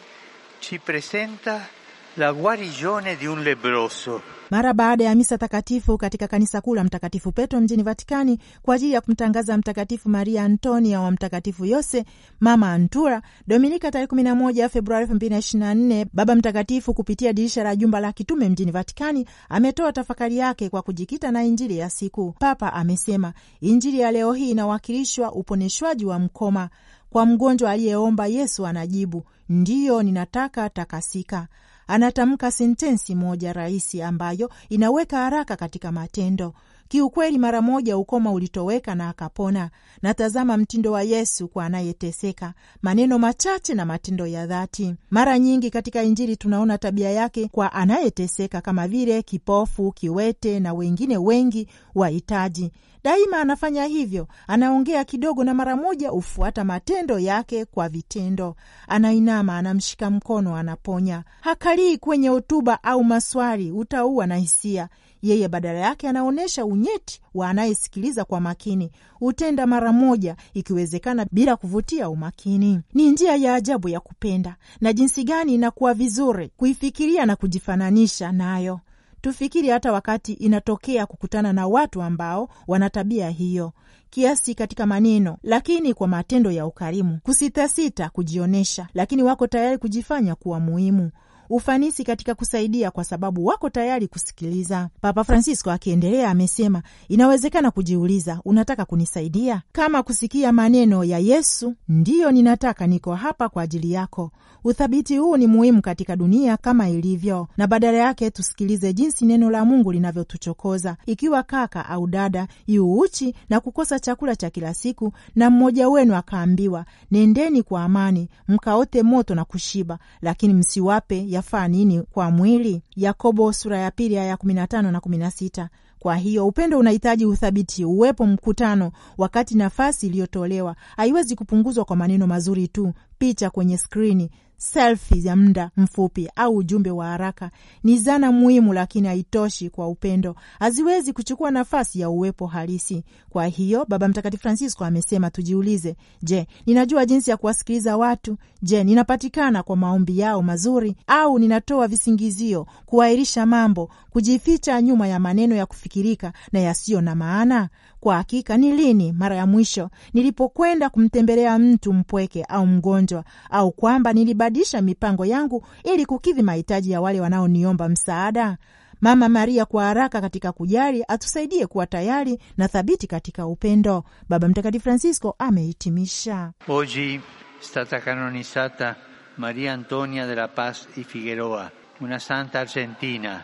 ci 0.59 0.79
presenta 0.79 1.67
la 2.15 2.31
guarigione 2.33 3.15
di 3.15 3.25
un 3.25 3.41
lebroso. 3.41 4.21
Mara 4.49 4.73
baada 4.73 5.03
ya 5.03 5.15
misa 5.15 5.37
takatifu 5.37 5.97
katika 5.97 6.27
kanisa 6.27 6.61
kuu 6.61 6.75
la 6.75 6.83
Mtakatifu 6.83 7.31
Petro 7.31 7.61
mjini 7.61 7.83
Vatikani 7.83 8.39
kwa 8.61 8.75
ajili 8.75 8.93
ya 8.93 9.01
kumtangaza 9.01 9.57
Mtakatifu 9.57 10.09
Maria 10.09 10.43
Antonia 10.43 11.01
wa 11.01 11.11
Mtakatifu 11.11 11.65
Yose 11.65 12.05
mama 12.39 12.73
Antura, 12.73 13.21
Dominika 13.47 13.91
tarehe 13.91 14.07
11 14.11 14.69
Februari 14.69 15.05
2024, 15.05 16.05
Baba 16.13 16.35
Mtakatifu 16.35 16.93
kupitia 16.93 17.33
dirisha 17.33 17.63
la 17.63 17.75
jumba 17.75 17.99
la 17.99 18.11
kitume 18.11 18.49
mjini 18.49 18.71
Vatikani 18.71 19.25
ametoa 19.49 19.91
tafakari 19.93 20.37
yake 20.37 20.69
kwa 20.69 20.81
kujikita 20.81 21.31
na 21.31 21.43
Injili 21.43 21.77
ya 21.77 21.89
siku. 21.89 22.35
Papa 22.39 22.73
amesema 22.73 23.33
Injili 23.61 23.99
ya 23.99 24.11
leo 24.11 24.33
hii 24.33 24.49
inawakilishwa 24.51 25.31
uponeshwaji 25.31 26.05
wa 26.05 26.19
mkoma 26.19 26.69
kwa 27.09 27.25
mgonjwa 27.25 27.71
aliyeomba. 27.71 28.27
Yesu 28.27 28.65
anajibu 28.67 29.23
ndiyo, 29.49 30.03
ninataka 30.03 30.69
takasika. 30.69 31.47
Anatamka 31.91 32.51
sentensi 32.51 33.15
moja 33.15 33.53
rahisi 33.53 34.01
ambayo 34.01 34.49
inaweka 34.69 35.17
haraka 35.17 35.55
katika 35.55 35.91
matendo. 35.91 36.53
Kiukweli, 36.89 37.37
mara 37.37 37.61
moja 37.61 37.97
ukoma 37.97 38.31
ulitoweka 38.31 38.95
na 38.95 39.09
akapona. 39.09 39.69
Natazama 40.01 40.57
mtindo 40.57 40.91
wa 40.91 41.03
Yesu 41.03 41.47
kwa 41.47 41.65
anayeteseka, 41.65 42.53
maneno 42.81 43.19
machache 43.19 43.73
na 43.73 43.85
matendo 43.85 44.27
ya 44.27 44.47
dhati. 44.47 44.95
Mara 45.09 45.39
nyingi 45.39 45.69
katika 45.69 46.03
Injili 46.03 46.35
tunaona 46.37 46.77
tabia 46.77 47.09
yake 47.11 47.47
kwa 47.47 47.73
anayeteseka, 47.73 48.61
kama 48.61 48.87
vile 48.87 49.21
kipofu, 49.21 49.91
kiwete 49.91 50.59
na 50.59 50.73
wengine 50.73 51.17
wengi 51.17 51.67
wahitaji. 51.95 52.71
Daima 53.03 53.37
anafanya 53.41 53.85
hivyo, 53.85 54.27
anaongea 54.47 55.03
kidogo 55.03 55.43
na 55.43 55.53
mara 55.53 55.75
moja 55.75 56.09
hufuata 56.09 56.63
matendo 56.63 57.19
yake 57.19 57.65
kwa 57.65 57.89
vitendo. 57.89 58.55
Anainama, 58.87 59.57
anamshika 59.57 60.09
mkono, 60.09 60.55
anaponya. 60.55 61.23
Hakalii 61.41 61.97
kwenye 61.97 62.27
hotuba 62.29 62.83
au 62.83 63.03
maswali, 63.03 63.71
utaua 63.71 64.27
na 64.27 64.35
hisia 64.37 64.89
yeye 65.21 65.47
badala 65.47 65.79
yake 65.79 66.09
anaonyesha 66.09 66.65
unyeti 66.65 67.21
wa 67.33 67.49
anayesikiliza 67.49 68.25
kwa 68.25 68.39
makini. 68.39 68.91
Hutenda 69.13 69.67
mara 69.67 69.93
moja, 69.93 70.35
ikiwezekana 70.53 71.25
bila 71.31 71.55
kuvutia 71.55 72.09
umakini. 72.09 72.81
Ni 72.93 73.11
njia 73.11 73.35
ya 73.35 73.53
ajabu 73.55 73.89
ya 73.89 73.99
kupenda, 73.99 74.55
na 74.81 74.93
jinsi 74.93 75.23
gani 75.23 75.53
inakuwa 75.55 75.93
vizuri 75.93 76.49
kuifikiria 76.57 77.25
na 77.25 77.35
kujifananisha 77.35 78.31
nayo. 78.31 78.79
Tufikiri 79.21 79.67
hata 79.69 79.91
wakati 79.91 80.33
inatokea 80.33 81.05
kukutana 81.05 81.53
na 81.53 81.67
watu 81.67 82.01
ambao 82.01 82.49
wana 82.67 82.89
tabia 82.89 83.29
hiyo, 83.29 83.71
kiasi 84.09 84.55
katika 84.55 84.85
maneno, 84.85 85.37
lakini 85.43 85.93
kwa 85.93 86.07
matendo 86.07 86.51
ya 86.51 86.65
ukarimu, 86.65 87.19
kusitasita 87.23 88.09
kujionyesha, 88.09 88.87
lakini 88.93 89.23
wako 89.23 89.47
tayari 89.47 89.77
kujifanya 89.77 90.35
kuwa 90.35 90.59
muhimu 90.59 91.11
ufanisi 91.49 92.03
katika 92.03 92.35
kusaidia 92.35 92.91
kwa 92.91 93.03
sababu 93.03 93.45
wako 93.45 93.69
tayari 93.69 94.07
kusikiliza. 94.07 94.89
Papa 95.01 95.23
Francisco 95.23 95.71
akiendelea 95.71 96.29
amesema, 96.29 96.83
inawezekana 97.09 97.71
kujiuliza, 97.71 98.41
unataka 98.45 98.85
kunisaidia? 98.85 99.61
Kama 99.71 100.03
kusikia 100.03 100.51
maneno 100.51 101.03
ya 101.03 101.19
Yesu, 101.19 101.73
ndiyo 101.87 102.31
ninataka, 102.31 102.87
niko 102.87 103.15
hapa 103.15 103.49
kwa 103.49 103.63
ajili 103.63 103.91
yako. 103.91 104.31
Uthabiti 104.63 105.17
huu 105.17 105.37
ni 105.37 105.47
muhimu 105.47 105.81
katika 105.81 106.15
dunia 106.15 106.57
kama 106.57 106.89
ilivyo, 106.89 107.47
na 107.57 107.67
badala 107.67 107.97
yake 107.97 108.31
tusikilize 108.31 108.93
jinsi 108.93 109.25
neno 109.25 109.49
la 109.51 109.65
Mungu 109.65 109.91
linavyotuchokoza. 109.91 110.97
Ikiwa 111.05 111.43
kaka 111.43 111.85
au 111.89 112.07
dada 112.07 112.47
yu 112.67 112.93
uchi 112.99 113.35
na 113.49 113.59
kukosa 113.59 113.99
chakula 113.99 114.35
cha 114.35 114.49
kila 114.49 114.73
siku, 114.73 115.13
na 115.35 115.49
mmoja 115.49 115.89
wenu 115.89 116.15
akaambiwa, 116.15 116.85
nendeni 117.11 117.63
kwa 117.63 117.83
amani 117.83 118.29
mkaote 118.47 119.03
moto 119.03 119.35
na 119.35 119.45
kushiba, 119.45 119.99
lakini 120.21 120.53
msiwape 120.53 121.25
yafaa 121.39 121.67
nini 121.67 122.01
kwa 122.01 122.31
mwili? 122.31 122.81
Yakobo 122.95 123.53
sura 123.53 123.77
ya 123.77 123.91
pili 123.91 124.17
aya 124.17 124.37
kumi 124.37 124.53
na 124.53 124.67
tano 124.67 124.91
na 124.91 124.99
kumi 124.99 125.17
na 125.17 125.31
sita. 125.31 125.69
Kwa 125.99 126.15
hiyo 126.15 126.47
upendo 126.47 126.79
unahitaji 126.79 127.25
uthabiti, 127.25 127.85
uwepo 127.85 128.25
mkutano, 128.25 128.91
wakati 129.17 129.55
nafasi 129.55 130.07
iliyotolewa 130.07 130.75
haiwezi 130.97 131.35
kupunguzwa 131.35 131.85
kwa 131.85 131.95
maneno 131.95 132.27
mazuri 132.27 132.67
tu, 132.67 132.93
picha 133.17 133.49
kwenye 133.49 133.77
skrini 133.77 134.31
selfie 134.59 135.23
ya 135.23 135.35
muda 135.35 135.71
mfupi 135.77 136.29
au 136.35 136.55
ujumbe 136.55 136.91
wa 136.91 137.05
haraka 137.07 137.51
ni 137.83 137.97
zana 137.97 138.31
muhimu, 138.31 138.73
lakini 138.73 139.07
haitoshi 139.07 139.69
kwa 139.69 139.87
upendo, 139.87 140.35
haziwezi 140.59 141.13
kuchukua 141.13 141.51
nafasi 141.51 141.99
ya 141.99 142.09
uwepo 142.09 142.47
halisi. 142.47 143.03
Kwa 143.29 143.45
hiyo 143.47 143.85
Baba 143.89 144.07
Mtakatifu 144.07 144.41
Francisco 144.43 144.85
amesema 144.85 145.29
tujiulize, 145.31 145.95
je, 146.23 146.47
ninajua 146.65 147.05
jinsi 147.05 147.29
ya 147.29 147.37
kuwasikiliza 147.37 147.97
watu? 147.97 148.37
Je, 148.61 148.83
ninapatikana 148.83 149.63
kwa 149.63 149.75
maombi 149.77 150.19
yao 150.19 150.41
mazuri, 150.41 150.95
au 151.07 151.39
ninatoa 151.39 151.87
visingizio, 151.87 152.67
kuahirisha 152.85 153.45
mambo, 153.45 153.89
kujificha 154.09 154.81
nyuma 154.81 155.07
ya 155.07 155.19
maneno 155.19 155.55
ya 155.55 155.65
kufikirika 155.65 156.33
na 156.51 156.59
yasiyo 156.59 157.01
na 157.01 157.15
maana? 157.15 157.69
Kwa 157.99 158.15
hakika 158.15 158.57
ni 158.57 158.71
lini 158.71 159.11
mara 159.11 159.35
ya 159.35 159.45
mwisho 159.47 159.89
nilipokwenda 160.13 160.89
kumtembelea 160.89 161.59
mtu 161.59 161.93
mpweke 161.93 162.43
au 162.43 162.67
mgonjwa, 162.67 163.23
au 163.49 163.71
kwamba 163.71 164.13
nilibadilisha 164.13 164.81
mipango 164.81 165.25
yangu 165.25 165.65
ili 165.83 166.05
kukidhi 166.05 166.41
mahitaji 166.41 166.91
ya 166.91 167.01
wale 167.01 167.21
wanaoniomba 167.21 167.89
msaada? 167.89 168.57
Mama 169.01 169.29
Maria 169.29 169.65
kwa 169.65 169.83
haraka 169.85 170.21
katika 170.21 170.51
kujali 170.51 171.03
atusaidie 171.07 171.67
kuwa 171.67 171.87
tayari 171.87 172.39
na 172.57 172.67
thabiti 172.67 173.07
katika 173.07 173.45
upendo. 173.45 174.03
Baba 174.29 174.47
Mtakatifu 174.47 174.83
Francisco 174.83 175.35
amehitimisha. 175.39 176.51
Oggi 176.67 177.21
stata 177.59 177.99
canonizzata 177.99 178.95
Maria 179.37 179.73
Antonia 179.73 180.27
della 180.27 180.47
Paz 180.47 180.77
y 180.97 181.03
Figueroa, 181.03 181.71
una 182.01 182.19
santa 182.19 182.59
argentina. 182.59 183.43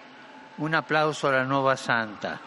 Un 0.57 0.73
applauso 0.73 1.27
alla 1.27 1.43
nuova 1.43 1.75
santa. 1.75 2.39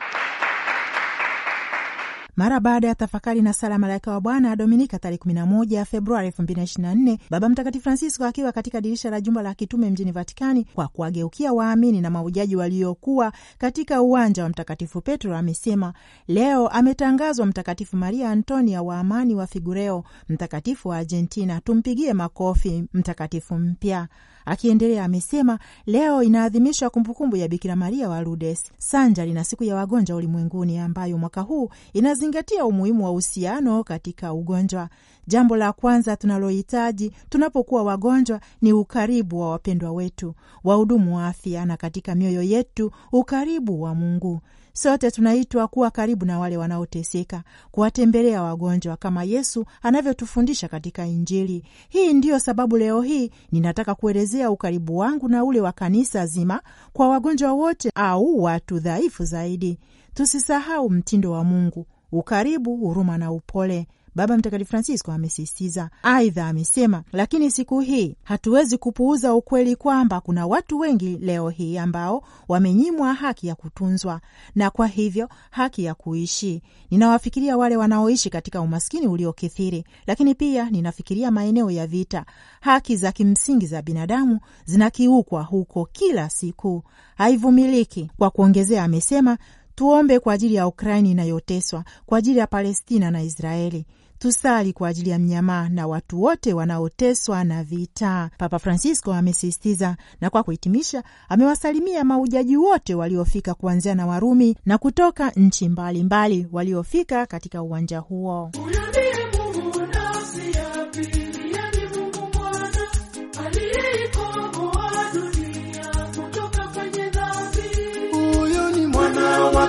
Mara 2.38 2.60
baada 2.60 2.88
ya 2.88 2.94
tafakari 2.94 3.42
na 3.42 3.52
sala 3.52 3.78
malaika 3.78 4.10
wa 4.10 4.20
Bwana 4.20 4.56
Dominika 4.56 4.98
tarehe 4.98 5.20
11 5.26 5.84
Februari 5.84 6.28
2024, 6.30 7.18
Baba 7.30 7.48
Mtakatifu 7.48 7.82
Francisco 7.84 8.24
akiwa 8.24 8.52
katika 8.52 8.80
dirisha 8.80 9.10
la 9.10 9.20
jumba 9.20 9.42
la 9.42 9.54
kitume 9.54 9.90
mjini 9.90 10.12
Vatikani 10.12 10.64
kwa 10.74 10.88
kuwageukia 10.88 11.52
waamini 11.52 12.00
na 12.00 12.10
maujaji 12.10 12.56
waliokuwa 12.56 13.32
katika 13.58 14.02
uwanja 14.02 14.42
wa 14.42 14.48
Mtakatifu 14.48 15.00
Petro 15.00 15.36
amesema 15.36 15.92
leo 16.28 16.68
ametangazwa 16.68 17.46
Mtakatifu 17.46 17.96
Maria 17.96 18.30
Antonia 18.30 18.82
wa 18.82 18.98
amani 18.98 19.34
wa 19.34 19.46
Figureo, 19.46 20.04
mtakatifu 20.28 20.88
wa 20.88 20.96
Argentina. 20.98 21.60
Tumpigie 21.60 22.12
makofi 22.12 22.84
mtakatifu 22.94 23.54
mpya. 23.54 24.08
Akiendelea 24.44 25.04
amesema 25.04 25.58
leo 25.86 26.22
inaadhimishwa 26.22 26.90
kumbukumbu 26.90 27.36
ya 27.36 27.48
Bikira 27.48 27.76
Maria 27.76 28.08
wa 28.08 28.20
Lourdes 28.20 28.72
sanjari 28.78 29.32
na 29.32 29.44
siku 29.44 29.64
ya 29.64 29.74
wagonjwa 29.74 30.16
ulimwenguni 30.16 30.78
ambayo 30.78 31.18
mwaka 31.18 31.40
huu 31.40 31.70
inazingatia 31.92 32.27
tukizingatia 32.28 32.64
umuhimu 32.66 33.04
wa 33.04 33.10
uhusiano 33.10 33.84
katika 33.84 34.32
ugonjwa. 34.32 34.88
Jambo 35.26 35.56
la 35.56 35.72
kwanza 35.72 36.16
tunalohitaji 36.16 37.12
tunapokuwa 37.28 37.82
wagonjwa 37.82 38.40
ni 38.62 38.72
ukaribu 38.72 39.40
wa 39.40 39.50
wapendwa 39.50 39.92
wetu, 39.92 40.34
wahudumu 40.64 41.16
wa 41.16 41.26
afya, 41.26 41.64
na 41.66 41.76
katika 41.76 42.14
mioyo 42.14 42.42
yetu 42.42 42.92
ukaribu 43.12 43.82
wa 43.82 43.94
Mungu. 43.94 44.40
Sote 44.72 45.10
tunaitwa 45.10 45.68
kuwa 45.68 45.90
karibu 45.90 46.24
na 46.26 46.38
wale 46.38 46.56
wanaoteseka, 46.56 47.42
kuwatembelea 47.70 48.42
wagonjwa 48.42 48.96
kama 48.96 49.24
Yesu 49.24 49.64
anavyotufundisha 49.82 50.68
katika 50.68 51.06
Injili. 51.06 51.64
Hii 51.88 52.12
ndiyo 52.12 52.38
sababu 52.38 52.76
leo 52.78 53.02
hii 53.02 53.30
ninataka 53.52 53.94
kuelezea 53.94 54.50
ukaribu 54.50 54.98
wangu 54.98 55.28
na 55.28 55.44
ule 55.44 55.60
wa 55.60 55.72
kanisa 55.72 56.26
zima 56.26 56.60
kwa 56.92 57.08
wagonjwa 57.08 57.52
wote 57.52 57.90
au 57.94 58.42
watu 58.42 58.78
dhaifu 58.78 59.24
zaidi. 59.24 59.78
Tusisahau 60.14 60.90
mtindo 60.90 61.30
wa 61.30 61.44
Mungu: 61.44 61.86
ukaribu, 62.12 62.76
huruma 62.76 63.18
na 63.18 63.32
upole. 63.32 63.86
Baba 64.18 64.36
Mtakatifu 64.36 64.70
Francisco 64.70 65.12
amesisitiza. 65.12 65.90
Aidha 66.02 66.46
amesema, 66.48 67.02
lakini 67.12 67.50
siku 67.50 67.80
hii 67.80 68.16
hatuwezi 68.24 68.78
kupuuza 68.78 69.34
ukweli 69.34 69.76
kwamba 69.76 70.20
kuna 70.20 70.46
watu 70.46 70.78
wengi 70.78 71.16
leo 71.20 71.48
hii 71.48 71.78
ambao 71.78 72.22
wamenyimwa 72.48 73.14
haki 73.14 73.46
ya 73.46 73.54
kutunzwa 73.54 74.20
na 74.54 74.70
kwa 74.70 74.86
hivyo 74.86 75.28
haki 75.50 75.84
ya 75.84 75.94
kuishi. 75.94 76.62
Ninawafikiria 76.90 77.56
wale 77.56 77.76
wanaoishi 77.76 78.30
katika 78.30 78.60
umaskini 78.60 79.06
uliokithiri, 79.06 79.84
lakini 80.06 80.34
pia 80.34 80.70
ninafikiria 80.70 81.30
maeneo 81.30 81.70
ya 81.70 81.86
vita. 81.86 82.24
Haki 82.60 82.96
za 82.96 83.12
kimsingi 83.12 83.66
za 83.66 83.82
binadamu 83.82 84.40
zinakiukwa 84.64 85.42
huko 85.42 85.88
kila 85.92 86.30
siku, 86.30 86.82
haivumiliki. 87.16 88.10
Kwa 88.18 88.30
kuongezea, 88.30 88.84
amesema 88.84 89.38
tuombe 89.78 90.18
kwa 90.20 90.32
ajili 90.34 90.54
ya 90.54 90.66
Ukraini 90.66 91.10
inayoteswa, 91.10 91.84
kwa 92.06 92.18
ajili 92.18 92.38
ya 92.38 92.46
Palestina 92.46 93.10
na 93.10 93.22
Israeli 93.22 93.86
tusali 94.18 94.72
kwa 94.72 94.88
ajili 94.88 95.10
ya 95.10 95.18
mnyamaa 95.18 95.68
na 95.68 95.86
watu 95.86 96.22
wote 96.22 96.52
wanaoteswa 96.52 97.44
na 97.44 97.64
vita, 97.64 98.30
Papa 98.38 98.58
Francisco 98.58 99.12
amesisitiza. 99.14 99.96
Na 100.20 100.30
kwa 100.30 100.42
kuhitimisha, 100.42 101.02
amewasalimia 101.28 102.04
maujaji 102.04 102.56
wote 102.56 102.94
waliofika 102.94 103.54
kuanzia 103.54 103.94
na 103.94 104.06
Warumi 104.06 104.56
na 104.66 104.78
kutoka 104.78 105.30
nchi 105.30 105.68
mbalimbali 105.68 106.46
waliofika 106.52 107.26
katika 107.26 107.62
uwanja 107.62 107.98
huo. 107.98 108.50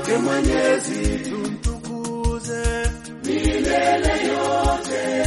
Wake 0.09 0.17
Mwenyezi, 0.17 1.29
tumtukuze 1.29 2.63
milele 3.25 4.27
yote. 4.27 5.25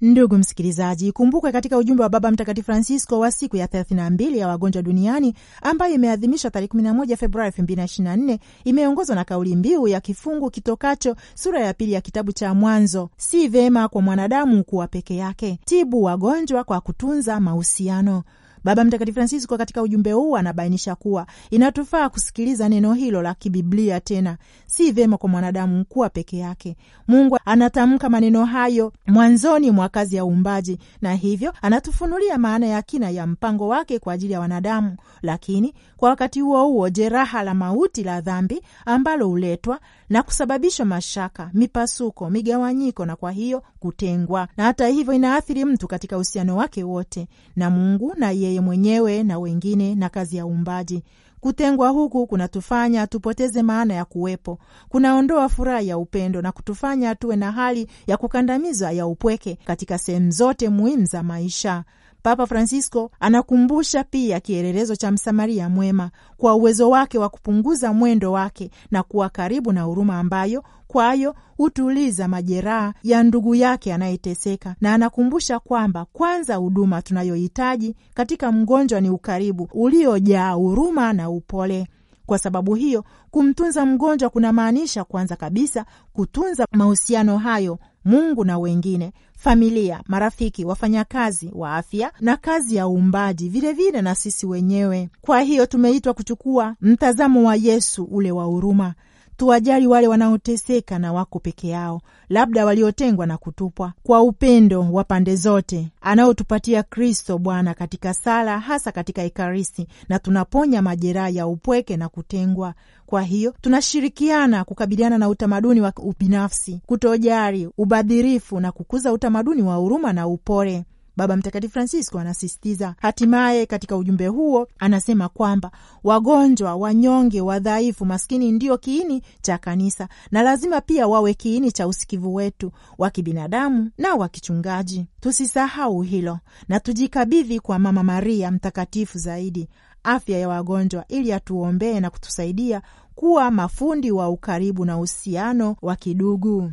Ndugu 0.00 0.38
msikilizaji, 0.38 1.08
ikumbukwe 1.08 1.52
katika 1.52 1.78
ujumbe 1.78 2.02
wa 2.02 2.08
Baba 2.08 2.30
Mtakatifu 2.30 2.66
Francisco 2.66 3.18
wa 3.18 3.30
siku 3.30 3.56
ya 3.56 3.66
32 3.66 4.36
ya 4.36 4.48
wagonjwa 4.48 4.82
duniani 4.82 5.34
ambayo 5.62 5.94
imeadhimishwa 5.94 6.50
tarehe 6.50 6.72
11 6.74 7.16
Februari 7.16 7.50
2024 7.62 8.38
imeongozwa 8.64 9.16
na 9.16 9.24
kauli 9.24 9.56
mbiu 9.56 9.88
ya 9.88 10.00
kifungu 10.00 10.50
kitokacho 10.50 11.16
sura 11.34 11.60
ya 11.60 11.74
pili 11.74 11.92
ya 11.92 12.00
kitabu 12.00 12.32
cha 12.32 12.54
Mwanzo: 12.54 13.10
si 13.16 13.48
vema 13.48 13.88
kwa 13.88 14.02
mwanadamu 14.02 14.64
kuwa 14.64 14.86
peke 14.88 15.16
yake, 15.16 15.58
tibu 15.64 16.02
wagonjwa 16.02 16.64
kwa 16.64 16.80
kutunza 16.80 17.40
mahusiano. 17.40 18.22
Baba 18.66 18.84
Mtakatifu 18.84 19.14
Francisco 19.14 19.58
katika 19.58 19.82
ujumbe 19.82 20.12
huu 20.12 20.36
anabainisha 20.36 20.94
kuwa 20.94 21.26
inatufaa 21.50 22.08
kusikiliza 22.08 22.68
neno 22.68 22.94
hilo 22.94 23.22
la 23.22 23.34
kibiblia 23.34 24.00
tena, 24.00 24.36
si 24.66 24.92
vyema 24.92 25.16
kwa 25.18 25.28
mwanadamu 25.28 25.84
kuwa 25.84 26.08
peke 26.10 26.38
yake. 26.38 26.76
Mungu 27.08 27.38
anatamka 27.44 28.08
maneno 28.08 28.44
hayo 28.44 28.92
mwanzoni 29.06 29.70
mwa 29.70 29.88
kazi 29.88 30.16
ya 30.16 30.24
uumbaji, 30.24 30.78
na 31.02 31.14
hivyo 31.14 31.52
anatufunulia 31.62 32.38
maana 32.38 32.66
ya 32.66 32.82
kina 32.82 33.10
ya 33.10 33.26
mpango 33.26 33.68
wake 33.68 33.98
kwa 33.98 34.12
ajili 34.12 34.32
ya 34.32 34.40
wanadamu, 34.40 34.96
lakini 35.22 35.74
kwa 35.96 36.08
wakati 36.10 36.40
huo 36.40 36.64
huo 36.66 36.88
jeraha 36.90 37.42
la 37.42 37.54
mauti 37.54 38.02
la 38.04 38.20
dhambi 38.20 38.62
ambalo 38.86 39.28
huletwa 39.28 39.80
na 40.08 40.22
kusababisha 40.22 40.84
mashaka, 40.84 41.50
mipasuko, 41.54 42.30
migawanyiko 42.30 43.06
na 43.06 43.16
kwa 43.16 43.32
hiyo 43.32 43.62
kutengwa, 43.78 44.48
na 44.56 44.64
hata 44.64 44.88
hivyo 44.88 45.14
inaathiri 45.14 45.64
mtu 45.64 45.88
katika 45.88 46.16
uhusiano 46.16 46.56
wake 46.56 46.84
wote 46.84 47.28
na 47.56 47.70
Mungu 47.70 48.12
na 48.16 48.30
yeye 48.30 48.55
mwenyewe 48.62 49.22
na 49.22 49.38
wengine 49.38 49.94
na 49.94 50.08
kazi 50.08 50.36
ya 50.36 50.46
uumbaji. 50.46 51.02
Kutengwa 51.40 51.88
huku 51.88 52.26
kunatufanya 52.26 53.06
tupoteze 53.06 53.62
maana 53.62 53.94
ya 53.94 54.04
kuwepo, 54.04 54.58
kunaondoa 54.88 55.48
furaha 55.48 55.80
ya 55.80 55.98
upendo 55.98 56.42
na 56.42 56.52
kutufanya 56.52 57.14
tuwe 57.14 57.36
na 57.36 57.52
hali 57.52 57.86
ya 58.06 58.16
kukandamizwa 58.16 58.92
ya 58.92 59.06
upweke 59.06 59.58
katika 59.64 59.98
sehemu 59.98 60.30
zote 60.30 60.68
muhimu 60.68 61.04
za 61.04 61.22
maisha. 61.22 61.84
Papa 62.22 62.46
Francisco 62.46 63.10
anakumbusha 63.20 64.04
pia 64.04 64.40
kielelezo 64.40 64.96
cha 64.96 65.10
Msamaria 65.10 65.68
mwema 65.68 66.10
kwa 66.36 66.54
uwezo 66.54 66.90
wake 66.90 67.18
wa 67.18 67.28
kupunguza 67.28 67.92
mwendo 67.92 68.32
wake 68.32 68.70
na 68.90 69.02
kuwa 69.02 69.28
karibu 69.28 69.72
na 69.72 69.82
huruma 69.82 70.18
ambayo 70.18 70.64
kwayo 70.86 71.34
hutuliza 71.56 72.28
majeraha 72.28 72.94
ya 73.02 73.22
ndugu 73.22 73.54
yake 73.54 73.94
anayeteseka, 73.94 74.74
na 74.80 74.94
anakumbusha 74.94 75.58
kwamba 75.58 76.04
kwanza 76.12 76.54
huduma 76.56 77.02
tunayohitaji 77.02 77.94
katika 78.14 78.52
mgonjwa 78.52 79.00
ni 79.00 79.10
ukaribu 79.10 79.68
uliojaa 79.72 80.50
huruma 80.52 81.12
na 81.12 81.30
upole. 81.30 81.86
Kwa 82.26 82.38
sababu 82.38 82.74
hiyo, 82.74 83.04
kumtunza 83.30 83.86
mgonjwa 83.86 84.30
kunamaanisha 84.30 85.04
kwanza 85.04 85.36
kabisa 85.36 85.84
kutunza 86.12 86.66
mahusiano 86.72 87.38
hayo 87.38 87.78
Mungu 88.06 88.44
na 88.44 88.58
wengine, 88.58 89.12
familia, 89.38 90.00
marafiki, 90.06 90.64
wafanyakazi 90.64 91.50
wa 91.54 91.76
afya 91.76 92.12
na 92.20 92.36
kazi 92.36 92.76
ya 92.76 92.88
uumbaji, 92.88 93.48
vilevile 93.48 94.02
na 94.02 94.14
sisi 94.14 94.46
wenyewe. 94.46 95.08
Kwa 95.20 95.40
hiyo 95.40 95.66
tumeitwa 95.66 96.14
kuchukua 96.14 96.74
mtazamo 96.80 97.48
wa 97.48 97.56
Yesu, 97.56 98.04
ule 98.04 98.32
wa 98.32 98.44
huruma. 98.44 98.94
Tuwajali 99.36 99.86
wale 99.86 100.08
wanaoteseka 100.08 100.98
na 100.98 101.12
wako 101.12 101.38
peke 101.38 101.68
yao, 101.68 102.00
labda 102.28 102.64
waliotengwa 102.66 103.26
na 103.26 103.36
kutupwa, 103.38 103.92
kwa 104.02 104.22
upendo 104.22 104.92
wa 104.92 105.04
pande 105.04 105.36
zote 105.36 105.88
anaotupatia 106.00 106.82
Kristo 106.82 107.38
Bwana 107.38 107.74
katika 107.74 108.14
sala, 108.14 108.58
hasa 108.60 108.92
katika 108.92 109.22
Ekaristi, 109.22 109.86
na 110.08 110.18
tunaponya 110.18 110.82
majeraha 110.82 111.28
ya 111.28 111.46
upweke 111.46 111.96
na 111.96 112.08
kutengwa. 112.08 112.74
Kwa 113.06 113.22
hiyo 113.22 113.54
tunashirikiana 113.60 114.64
kukabiliana 114.64 115.18
na 115.18 115.28
utamaduni 115.28 115.80
wa 115.80 115.92
ubinafsi, 115.96 116.80
kutojali, 116.86 117.68
ubadhirifu 117.78 118.60
na 118.60 118.72
kukuza 118.72 119.12
utamaduni 119.12 119.62
wa 119.62 119.74
huruma 119.76 120.12
na 120.12 120.26
upole. 120.26 120.84
Baba 121.16 121.36
Mtakatifu 121.36 121.72
Francisco 121.72 122.18
anasisitiza. 122.18 122.94
Hatimaye 123.00 123.66
katika 123.66 123.96
ujumbe 123.96 124.26
huo 124.26 124.68
anasema 124.78 125.28
kwamba 125.28 125.70
wagonjwa, 126.04 126.74
wanyonge, 126.76 127.40
wadhaifu, 127.40 128.04
maskini 128.06 128.52
ndio 128.52 128.78
kiini 128.78 129.22
cha 129.42 129.58
kanisa 129.58 130.08
na 130.30 130.42
lazima 130.42 130.80
pia 130.80 131.08
wawe 131.08 131.34
kiini 131.34 131.72
cha 131.72 131.86
usikivu 131.88 132.34
wetu 132.34 132.72
wa 132.98 133.10
kibinadamu 133.10 133.90
na 133.98 134.14
wa 134.14 134.28
kichungaji. 134.28 135.06
Tusisahau 135.20 136.02
hilo 136.02 136.38
na 136.68 136.80
tujikabidhi 136.80 137.60
kwa 137.60 137.78
Mama 137.78 138.02
Maria 138.02 138.50
mtakatifu 138.50 139.18
zaidi 139.18 139.68
afya 140.04 140.38
ya 140.38 140.48
wagonjwa 140.48 141.04
ili 141.08 141.32
atuombee 141.32 142.00
na 142.00 142.10
kutusaidia 142.10 142.82
kuwa 143.14 143.50
mafundi 143.50 144.10
wa 144.12 144.28
ukaribu 144.28 144.84
na 144.84 144.96
uhusiano 144.96 145.76
wa 145.82 145.96
kidugu. 145.96 146.72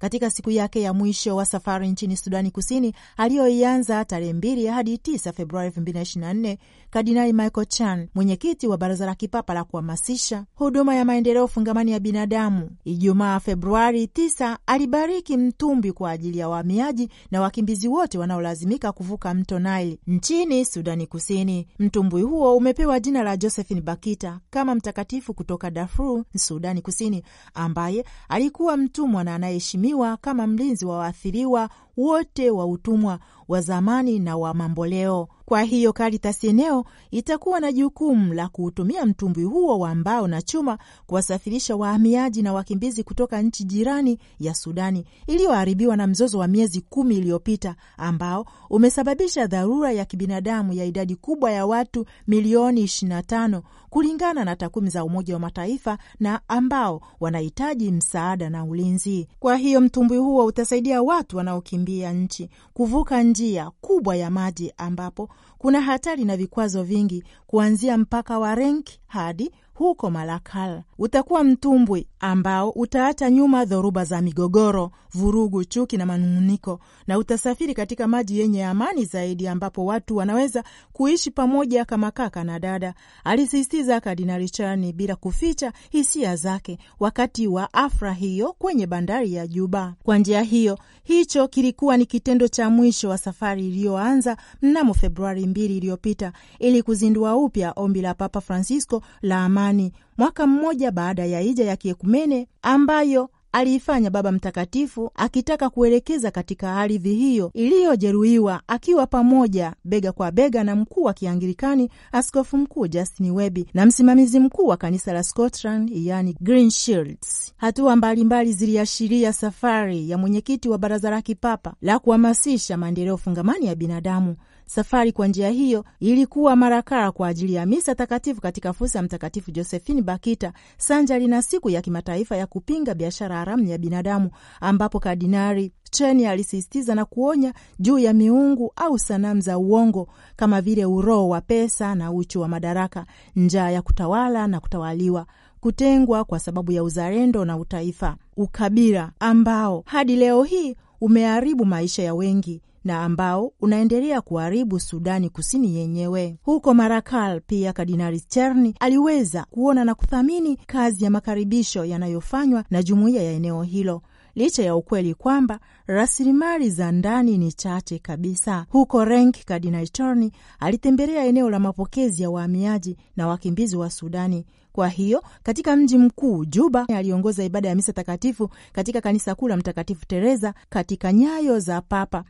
katika 0.00 0.30
siku 0.30 0.50
yake 0.50 0.80
ya 0.82 0.92
mwisho 0.94 1.36
wa 1.36 1.44
safari 1.46 1.88
nchini 1.88 2.16
Sudani 2.16 2.50
Kusini 2.50 2.94
aliyoianza 3.16 4.04
tarehe 4.04 4.32
2 4.32 4.70
hadi 4.72 4.94
9 4.96 5.32
Februari 5.32 5.70
2024 5.70 6.56
Kardinali 6.90 7.32
Michael 7.32 7.66
Chan, 7.66 8.08
mwenyekiti 8.14 8.66
wa 8.68 8.78
Baraza 8.78 9.06
la 9.06 9.14
Kipapa 9.14 9.54
la 9.54 9.64
kuhamasisha 9.64 10.44
huduma 10.54 10.94
ya 10.94 11.04
maendeleo 11.04 11.48
fungamani 11.48 11.92
ya 11.92 12.00
binadamu, 12.00 12.70
Ijumaa 12.84 13.40
Februari 13.40 14.04
9 14.06 14.56
alibariki 14.66 15.36
mtumbi 15.36 15.92
kwa 15.92 16.10
ajili 16.10 16.38
ya 16.38 16.48
wahamiaji 16.48 17.08
na 17.30 17.40
wakimbizi 17.40 17.88
wote 17.88 18.18
wanaolazimika 18.18 18.92
kuvuka 18.92 19.34
mto 19.34 19.58
Nile 19.58 19.98
nchini 20.06 20.64
Sudani 20.64 21.06
Kusini. 21.06 21.66
Mtumbwi 21.78 22.22
huo 22.22 22.56
umepewa 22.56 23.00
jina 23.00 23.22
la 23.22 23.36
Josephine 23.36 23.80
Bakita 23.80 24.40
kama 24.50 24.74
mtakatifu 24.74 25.34
kutoka 25.34 25.70
Darfur, 25.70 26.24
Sudani 26.36 26.82
Kusini, 26.82 27.22
ambaye 27.54 28.04
alikuwa 28.28 28.76
mtumwa 28.76 29.24
na 29.24 29.34
anayeheshimiwa 29.34 30.16
kama 30.16 30.46
mlinzi 30.46 30.84
wa 30.86 30.98
waathiriwa 30.98 31.70
wote 31.96 32.50
wa 32.50 32.66
utumwa 32.66 33.18
wa 33.48 33.60
zamani 33.60 34.18
na 34.18 34.36
wa 34.36 34.54
mamboleo. 34.54 35.28
Kwa 35.44 35.62
hiyo 35.62 35.92
Caritas 35.92 36.44
eneo 36.44 36.84
itakuwa 37.10 37.60
na 37.60 37.72
jukumu 37.72 38.34
la 38.34 38.48
kuutumia 38.48 39.06
mtumbwi 39.06 39.44
huo 39.44 39.78
wa 39.78 39.94
mbao 39.94 40.28
na 40.28 40.42
chuma 40.42 40.78
kuwasafirisha 41.06 41.76
wahamiaji 41.76 42.42
na 42.42 42.52
wakimbizi 42.52 43.04
kutoka 43.04 43.42
nchi 43.42 43.64
jirani 43.64 44.18
ya 44.40 44.54
Sudani 44.54 45.04
iliyoharibiwa 45.26 45.96
na 45.96 46.06
mzozo 46.06 46.38
wa 46.38 46.48
miezi 46.48 46.80
kumi 46.80 47.16
iliyopita 47.18 47.74
ambao 47.96 48.46
umesababisha 48.70 49.46
dharura 49.46 49.92
ya 49.92 50.04
kibinadamu 50.04 50.72
ya 50.72 50.84
idadi 50.84 51.16
kubwa 51.16 51.50
ya 51.50 51.66
watu 51.66 52.04
milioni 52.26 52.82
25 52.84 53.62
kulingana 53.90 54.44
na 54.44 54.56
takwimu 54.56 54.88
za 54.88 55.04
Umoja 55.04 55.34
wa 55.34 55.40
Mataifa 55.40 55.98
na 56.20 56.40
ambao 56.48 57.00
wanahitaji 57.20 57.90
msaada 57.92 58.50
na 58.50 58.64
ulinzi. 58.64 59.28
Kwa 59.38 59.56
hiyo 59.56 59.80
mtumbwi 59.80 60.16
huo 60.18 60.44
utasaidia 60.44 61.02
watu 61.02 61.36
wanaokimbia 61.36 61.79
nchi 62.12 62.50
kuvuka 62.74 63.22
njia 63.22 63.70
kubwa 63.70 64.16
ya 64.16 64.30
maji 64.30 64.72
ambapo 64.76 65.28
kuna 65.58 65.80
hatari 65.80 66.24
na 66.24 66.36
vikwazo 66.36 66.82
vingi 66.82 67.24
kuanzia 67.46 67.98
mpaka 67.98 68.38
wa 68.38 68.54
Renk 68.54 68.86
hadi 69.06 69.50
huko 69.74 70.10
Malakal. 70.10 70.82
Utakuwa 71.02 71.44
mtumbwi 71.44 72.06
ambao 72.20 72.70
utaacha 72.70 73.30
nyuma 73.30 73.64
dhoruba 73.64 74.04
za 74.04 74.20
migogoro, 74.22 74.90
vurugu, 75.14 75.64
chuki 75.64 75.96
na 75.96 76.06
manung'uniko, 76.06 76.80
na 77.06 77.18
utasafiri 77.18 77.74
katika 77.74 78.08
maji 78.08 78.38
yenye 78.40 78.64
amani 78.64 79.04
zaidi, 79.04 79.48
ambapo 79.48 79.84
watu 79.84 80.16
wanaweza 80.16 80.64
kuishi 80.92 81.30
pamoja 81.30 81.84
kama 81.84 82.10
kaka 82.10 82.44
na 82.44 82.58
dada, 82.58 82.94
alisisitiza 83.24 84.00
Kardinali 84.00 84.48
Charni 84.48 84.92
bila 84.92 85.16
kuficha 85.16 85.72
hisia 85.90 86.36
zake 86.36 86.78
wakati 87.00 87.46
wa 87.46 87.72
afra 87.74 88.12
hiyo 88.12 88.52
kwenye 88.58 88.86
bandari 88.86 89.32
ya 89.32 89.46
Juba. 89.46 89.94
Kwa 90.02 90.18
njia 90.18 90.42
hiyo, 90.42 90.78
hicho 91.02 91.48
kilikuwa 91.48 91.96
ni 91.96 92.06
kitendo 92.06 92.48
cha 92.48 92.70
mwisho 92.70 93.08
wa 93.08 93.18
safari 93.18 93.66
iliyoanza 93.68 94.36
mnamo 94.62 94.94
Februari 94.94 95.46
mbili 95.46 95.76
iliyopita 95.76 96.32
ili 96.58 96.82
kuzindua 96.82 97.36
upya 97.36 97.72
ombi 97.76 98.00
la 98.00 98.14
Papa 98.14 98.40
Francisco 98.40 99.02
la 99.22 99.44
amani 99.44 99.92
mwaka 100.20 100.46
mmoja 100.46 100.90
baada 100.90 101.24
ya 101.26 101.40
hija 101.40 101.64
ya 101.64 101.76
kiekumene 101.76 102.48
ambayo 102.62 103.30
aliifanya 103.52 104.10
Baba 104.10 104.32
Mtakatifu 104.32 105.10
akitaka 105.14 105.70
kuelekeza 105.70 106.30
katika 106.30 106.76
ardhi 106.76 107.14
hiyo 107.14 107.50
iliyojeruhiwa 107.54 108.62
akiwa 108.68 109.06
pamoja 109.06 109.74
bega 109.84 110.12
kwa 110.12 110.30
bega 110.30 110.64
na 110.64 110.76
mkuu 110.76 111.02
wa 111.02 111.14
Kianglikani 111.14 111.90
Askofu 112.12 112.56
Mkuu 112.56 112.86
Justin 112.86 113.30
Welby 113.30 113.66
na 113.74 113.86
msimamizi 113.86 114.40
mkuu 114.40 114.66
wa 114.66 114.76
kanisa 114.76 115.12
la 115.12 115.22
Scotland 115.22 115.90
yani 115.94 116.36
Greenshields. 116.40 117.52
Hatua 117.56 117.96
mbalimbali 117.96 118.52
ziliashiria 118.52 119.32
safari 119.32 120.10
ya 120.10 120.18
mwenyekiti 120.18 120.68
wa 120.68 120.78
Baraza 120.78 121.10
la 121.10 121.22
Kipapa 121.22 121.74
la 121.80 121.98
kuhamasisha 121.98 122.76
maendeleo 122.76 123.16
fungamani 123.16 123.66
ya 123.66 123.74
binadamu. 123.74 124.36
Safari 124.74 125.12
kwa 125.12 125.26
njia 125.26 125.48
hiyo 125.50 125.84
ilikuwa 126.00 126.56
marakara 126.56 127.12
kwa 127.12 127.28
ajili 127.28 127.54
ya 127.54 127.66
misa 127.66 127.94
takatifu 127.94 128.40
katika 128.40 128.72
fursa 128.72 128.98
ya 128.98 129.02
Mtakatifu 129.02 129.50
Josephine 129.50 130.02
Bakita 130.02 130.52
sanjari 130.78 131.26
na 131.26 131.42
siku 131.42 131.70
ya 131.70 131.82
kimataifa 131.82 132.36
ya 132.36 132.46
kupinga 132.46 132.94
biashara 132.94 133.36
haramu 133.36 133.64
ya 133.64 133.78
binadamu, 133.78 134.30
ambapo 134.60 135.00
Kardinari 135.00 135.72
Cheni 135.90 136.26
alisisitiza 136.26 136.94
na 136.94 137.04
kuonya 137.04 137.54
juu 137.78 137.98
ya 137.98 138.12
miungu 138.12 138.72
au 138.76 138.98
sanamu 138.98 139.40
za 139.40 139.58
uongo 139.58 140.08
kama 140.36 140.60
vile 140.60 140.84
uroho 140.84 141.28
wa 141.28 141.40
pesa 141.40 141.94
na 141.94 142.12
uchu 142.12 142.40
wa 142.40 142.48
madaraka, 142.48 143.06
njaa 143.36 143.70
ya 143.70 143.82
kutawala 143.82 144.46
na 144.46 144.60
kutawaliwa 144.60 145.26
kutengwa 145.60 146.24
kwa 146.24 146.38
sababu 146.38 146.72
ya 146.72 146.82
uzalendo 146.84 147.44
na 147.44 147.56
utaifa, 147.56 148.16
ukabila 148.36 149.12
ambao 149.20 149.82
hadi 149.86 150.16
leo 150.16 150.42
hii 150.42 150.76
umeharibu 151.00 151.64
maisha 151.64 152.02
ya 152.02 152.14
wengi 152.14 152.60
na 152.84 153.02
ambao 153.04 153.52
unaendelea 153.60 154.20
kuharibu 154.20 154.80
Sudani 154.80 155.30
Kusini 155.30 155.76
yenyewe. 155.76 156.36
Huko 156.42 156.74
Marakal 156.74 157.40
pia 157.40 157.72
Kardinali 157.72 158.20
Cherni 158.20 158.74
aliweza 158.80 159.44
kuona 159.50 159.84
na 159.84 159.94
kuthamini 159.94 160.56
kazi 160.56 161.04
ya 161.04 161.10
makaribisho 161.10 161.84
yanayofanywa 161.84 162.64
na 162.70 162.82
jumuiya 162.82 163.22
ya 163.22 163.32
eneo 163.32 163.62
hilo 163.62 164.02
licha 164.34 164.62
ya 164.62 164.76
ukweli 164.76 165.14
kwamba 165.14 165.60
rasilimali 165.86 166.70
za 166.70 166.92
ndani 166.92 167.38
ni 167.38 167.52
chache 167.52 167.98
kabisa. 167.98 168.66
Huko 168.68 169.04
Renk, 169.04 169.36
Kardinali 169.44 169.88
Cherni 169.88 170.32
alitembelea 170.60 171.24
eneo 171.24 171.50
la 171.50 171.58
mapokezi 171.58 172.22
ya 172.22 172.30
wahamiaji 172.30 172.96
na 173.16 173.26
wakimbizi 173.26 173.76
wa 173.76 173.90
Sudani. 173.90 174.46
Kwa 174.72 174.88
hiyo 174.88 175.22
katika 175.42 175.76
mji 175.76 175.98
mkuu 175.98 176.44
Juba 176.44 176.86
aliongoza 176.88 177.44
ibada 177.44 177.68
ya 177.68 177.74
misa 177.74 177.92
takatifu 177.92 178.50
katika 178.72 179.00
kanisa 179.00 179.34
kuu 179.34 179.48
la 179.48 179.56
Mtakatifu 179.56 180.06
Teresa 180.06 180.54
katika 180.70 181.12
nyayo 181.12 181.58
za 181.60 181.80
Papa. 181.80 182.24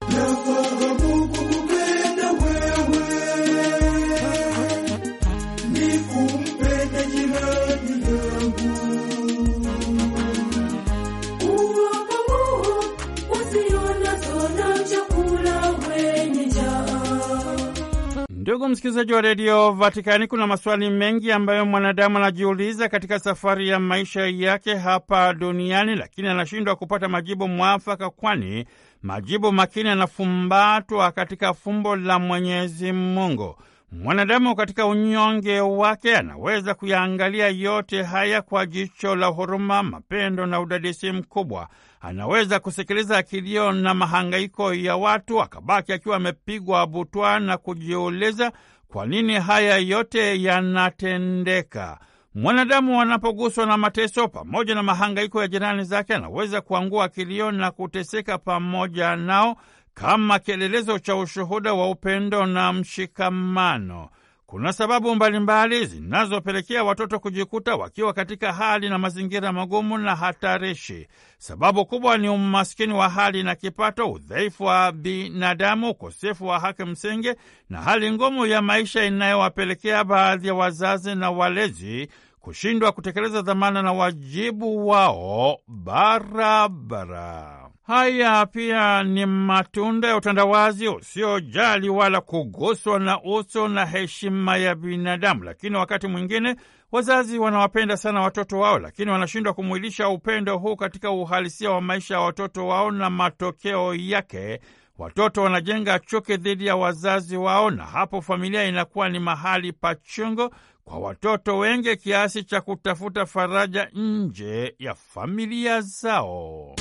Ndugu 18.60 18.72
msikilizaji 18.72 19.12
wa 19.12 19.20
redio 19.20 19.72
Vatikani, 19.72 20.26
kuna 20.26 20.46
maswali 20.46 20.90
mengi 20.90 21.32
ambayo 21.32 21.66
mwanadamu 21.66 22.18
anajiuliza 22.18 22.88
katika 22.88 23.18
safari 23.18 23.68
ya 23.68 23.78
maisha 23.80 24.26
yake 24.26 24.74
hapa 24.74 25.34
duniani, 25.34 25.94
lakini 25.96 26.28
anashindwa 26.28 26.76
kupata 26.76 27.08
majibu 27.08 27.48
mwafaka, 27.48 28.10
kwani 28.10 28.64
majibu 29.02 29.52
makini 29.52 29.88
yanafumbatwa 29.88 31.12
katika 31.12 31.54
fumbo 31.54 31.96
la 31.96 32.18
Mwenyezi 32.18 32.92
Mungu. 32.92 33.56
Mwanadamu 33.92 34.56
katika 34.56 34.86
unyonge 34.86 35.60
wake 35.60 36.16
anaweza 36.16 36.74
kuyaangalia 36.74 37.48
yote 37.48 38.02
haya 38.02 38.42
kwa 38.42 38.66
jicho 38.66 39.16
la 39.16 39.26
huruma, 39.26 39.82
mapendo 39.82 40.46
na 40.46 40.60
udadisi 40.60 41.12
mkubwa. 41.12 41.68
Anaweza 42.00 42.60
kusikiliza 42.60 43.22
kilio 43.22 43.72
na 43.72 43.94
mahangaiko 43.94 44.74
ya 44.74 44.96
watu, 44.96 45.42
akabaki 45.42 45.92
akiwa 45.92 46.16
amepigwa 46.16 46.86
butwa 46.86 47.40
na 47.40 47.56
kujiuliza 47.56 48.52
kwa 48.88 49.06
nini 49.06 49.34
haya 49.34 49.76
yote 49.78 50.42
yanatendeka. 50.42 51.98
Mwanadamu 52.34 53.00
anapoguswa 53.00 53.66
na 53.66 53.76
mateso 53.76 54.28
pamoja 54.28 54.74
na 54.74 54.82
mahangaiko 54.82 55.42
ya 55.42 55.48
jirani 55.48 55.84
zake, 55.84 56.14
anaweza 56.14 56.60
kuangua 56.60 57.08
kilio 57.08 57.50
na 57.52 57.70
kuteseka 57.70 58.38
pamoja 58.38 59.16
nao 59.16 59.56
kama 60.00 60.38
kielelezo 60.38 60.98
cha 60.98 61.16
ushuhuda 61.16 61.72
wa 61.74 61.90
upendo 61.90 62.46
na 62.46 62.72
mshikamano. 62.72 64.08
Kuna 64.46 64.72
sababu 64.72 65.14
mbalimbali 65.14 65.86
zinazopelekea 65.86 66.84
watoto 66.84 67.18
kujikuta 67.18 67.76
wakiwa 67.76 68.12
katika 68.12 68.52
hali 68.52 68.88
na 68.88 68.98
mazingira 68.98 69.52
magumu 69.52 69.98
na 69.98 70.16
hatarishi. 70.16 71.08
Sababu 71.38 71.86
kubwa 71.86 72.18
ni 72.18 72.28
umaskini 72.28 72.92
wa 72.92 73.08
hali 73.08 73.42
na 73.42 73.54
kipato, 73.54 74.12
udhaifu 74.12 74.64
wa 74.64 74.92
binadamu, 74.92 75.90
ukosefu 75.90 76.46
wa 76.46 76.60
haki 76.60 76.84
msingi 76.84 77.34
na 77.70 77.82
hali 77.82 78.12
ngumu 78.12 78.46
ya 78.46 78.62
maisha 78.62 79.04
inayowapelekea 79.04 80.04
baadhi 80.04 80.48
ya 80.48 80.54
wazazi 80.54 81.14
na 81.14 81.30
walezi 81.30 82.08
kushindwa 82.40 82.92
kutekeleza 82.92 83.42
dhamana 83.42 83.82
na 83.82 83.92
wajibu 83.92 84.88
wao 84.88 85.58
barabara. 85.68 87.69
Haya 87.90 88.46
pia 88.46 89.02
ni 89.02 89.26
matunda 89.26 90.08
ya 90.08 90.16
utandawazi 90.16 90.88
usiojali 90.88 91.88
wala 91.88 92.20
kuguswa 92.20 92.98
na 92.98 93.22
uso 93.22 93.68
na 93.68 93.86
heshima 93.86 94.56
ya 94.56 94.74
binadamu. 94.74 95.44
Lakini 95.44 95.76
wakati 95.76 96.06
mwingine 96.06 96.56
wazazi 96.92 97.38
wanawapenda 97.38 97.96
sana 97.96 98.20
watoto 98.20 98.58
wao, 98.58 98.78
lakini 98.78 99.10
wanashindwa 99.10 99.52
kumwilisha 99.54 100.08
upendo 100.08 100.58
huu 100.58 100.76
katika 100.76 101.10
uhalisia 101.10 101.70
wa 101.70 101.80
maisha 101.80 102.14
ya 102.14 102.20
watoto 102.20 102.66
wao, 102.66 102.90
na 102.90 103.10
matokeo 103.10 103.94
yake 103.94 104.60
watoto 104.98 105.42
wanajenga 105.42 105.98
chuki 105.98 106.36
dhidi 106.36 106.66
ya 106.66 106.76
wazazi 106.76 107.36
wao, 107.36 107.70
na 107.70 107.84
hapo 107.84 108.20
familia 108.22 108.64
inakuwa 108.64 109.08
ni 109.08 109.18
mahali 109.18 109.72
pa 109.72 109.94
chungo 109.94 110.50
kwa 110.84 110.98
watoto 110.98 111.58
wengi 111.58 111.96
kiasi 111.96 112.44
cha 112.44 112.60
kutafuta 112.60 113.26
faraja 113.26 113.88
nje 113.94 114.74
ya 114.78 114.94
familia 114.94 115.80
zao. 115.80 116.74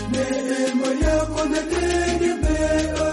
Ella 1.00 1.26
con 1.28 1.56
el 1.56 3.09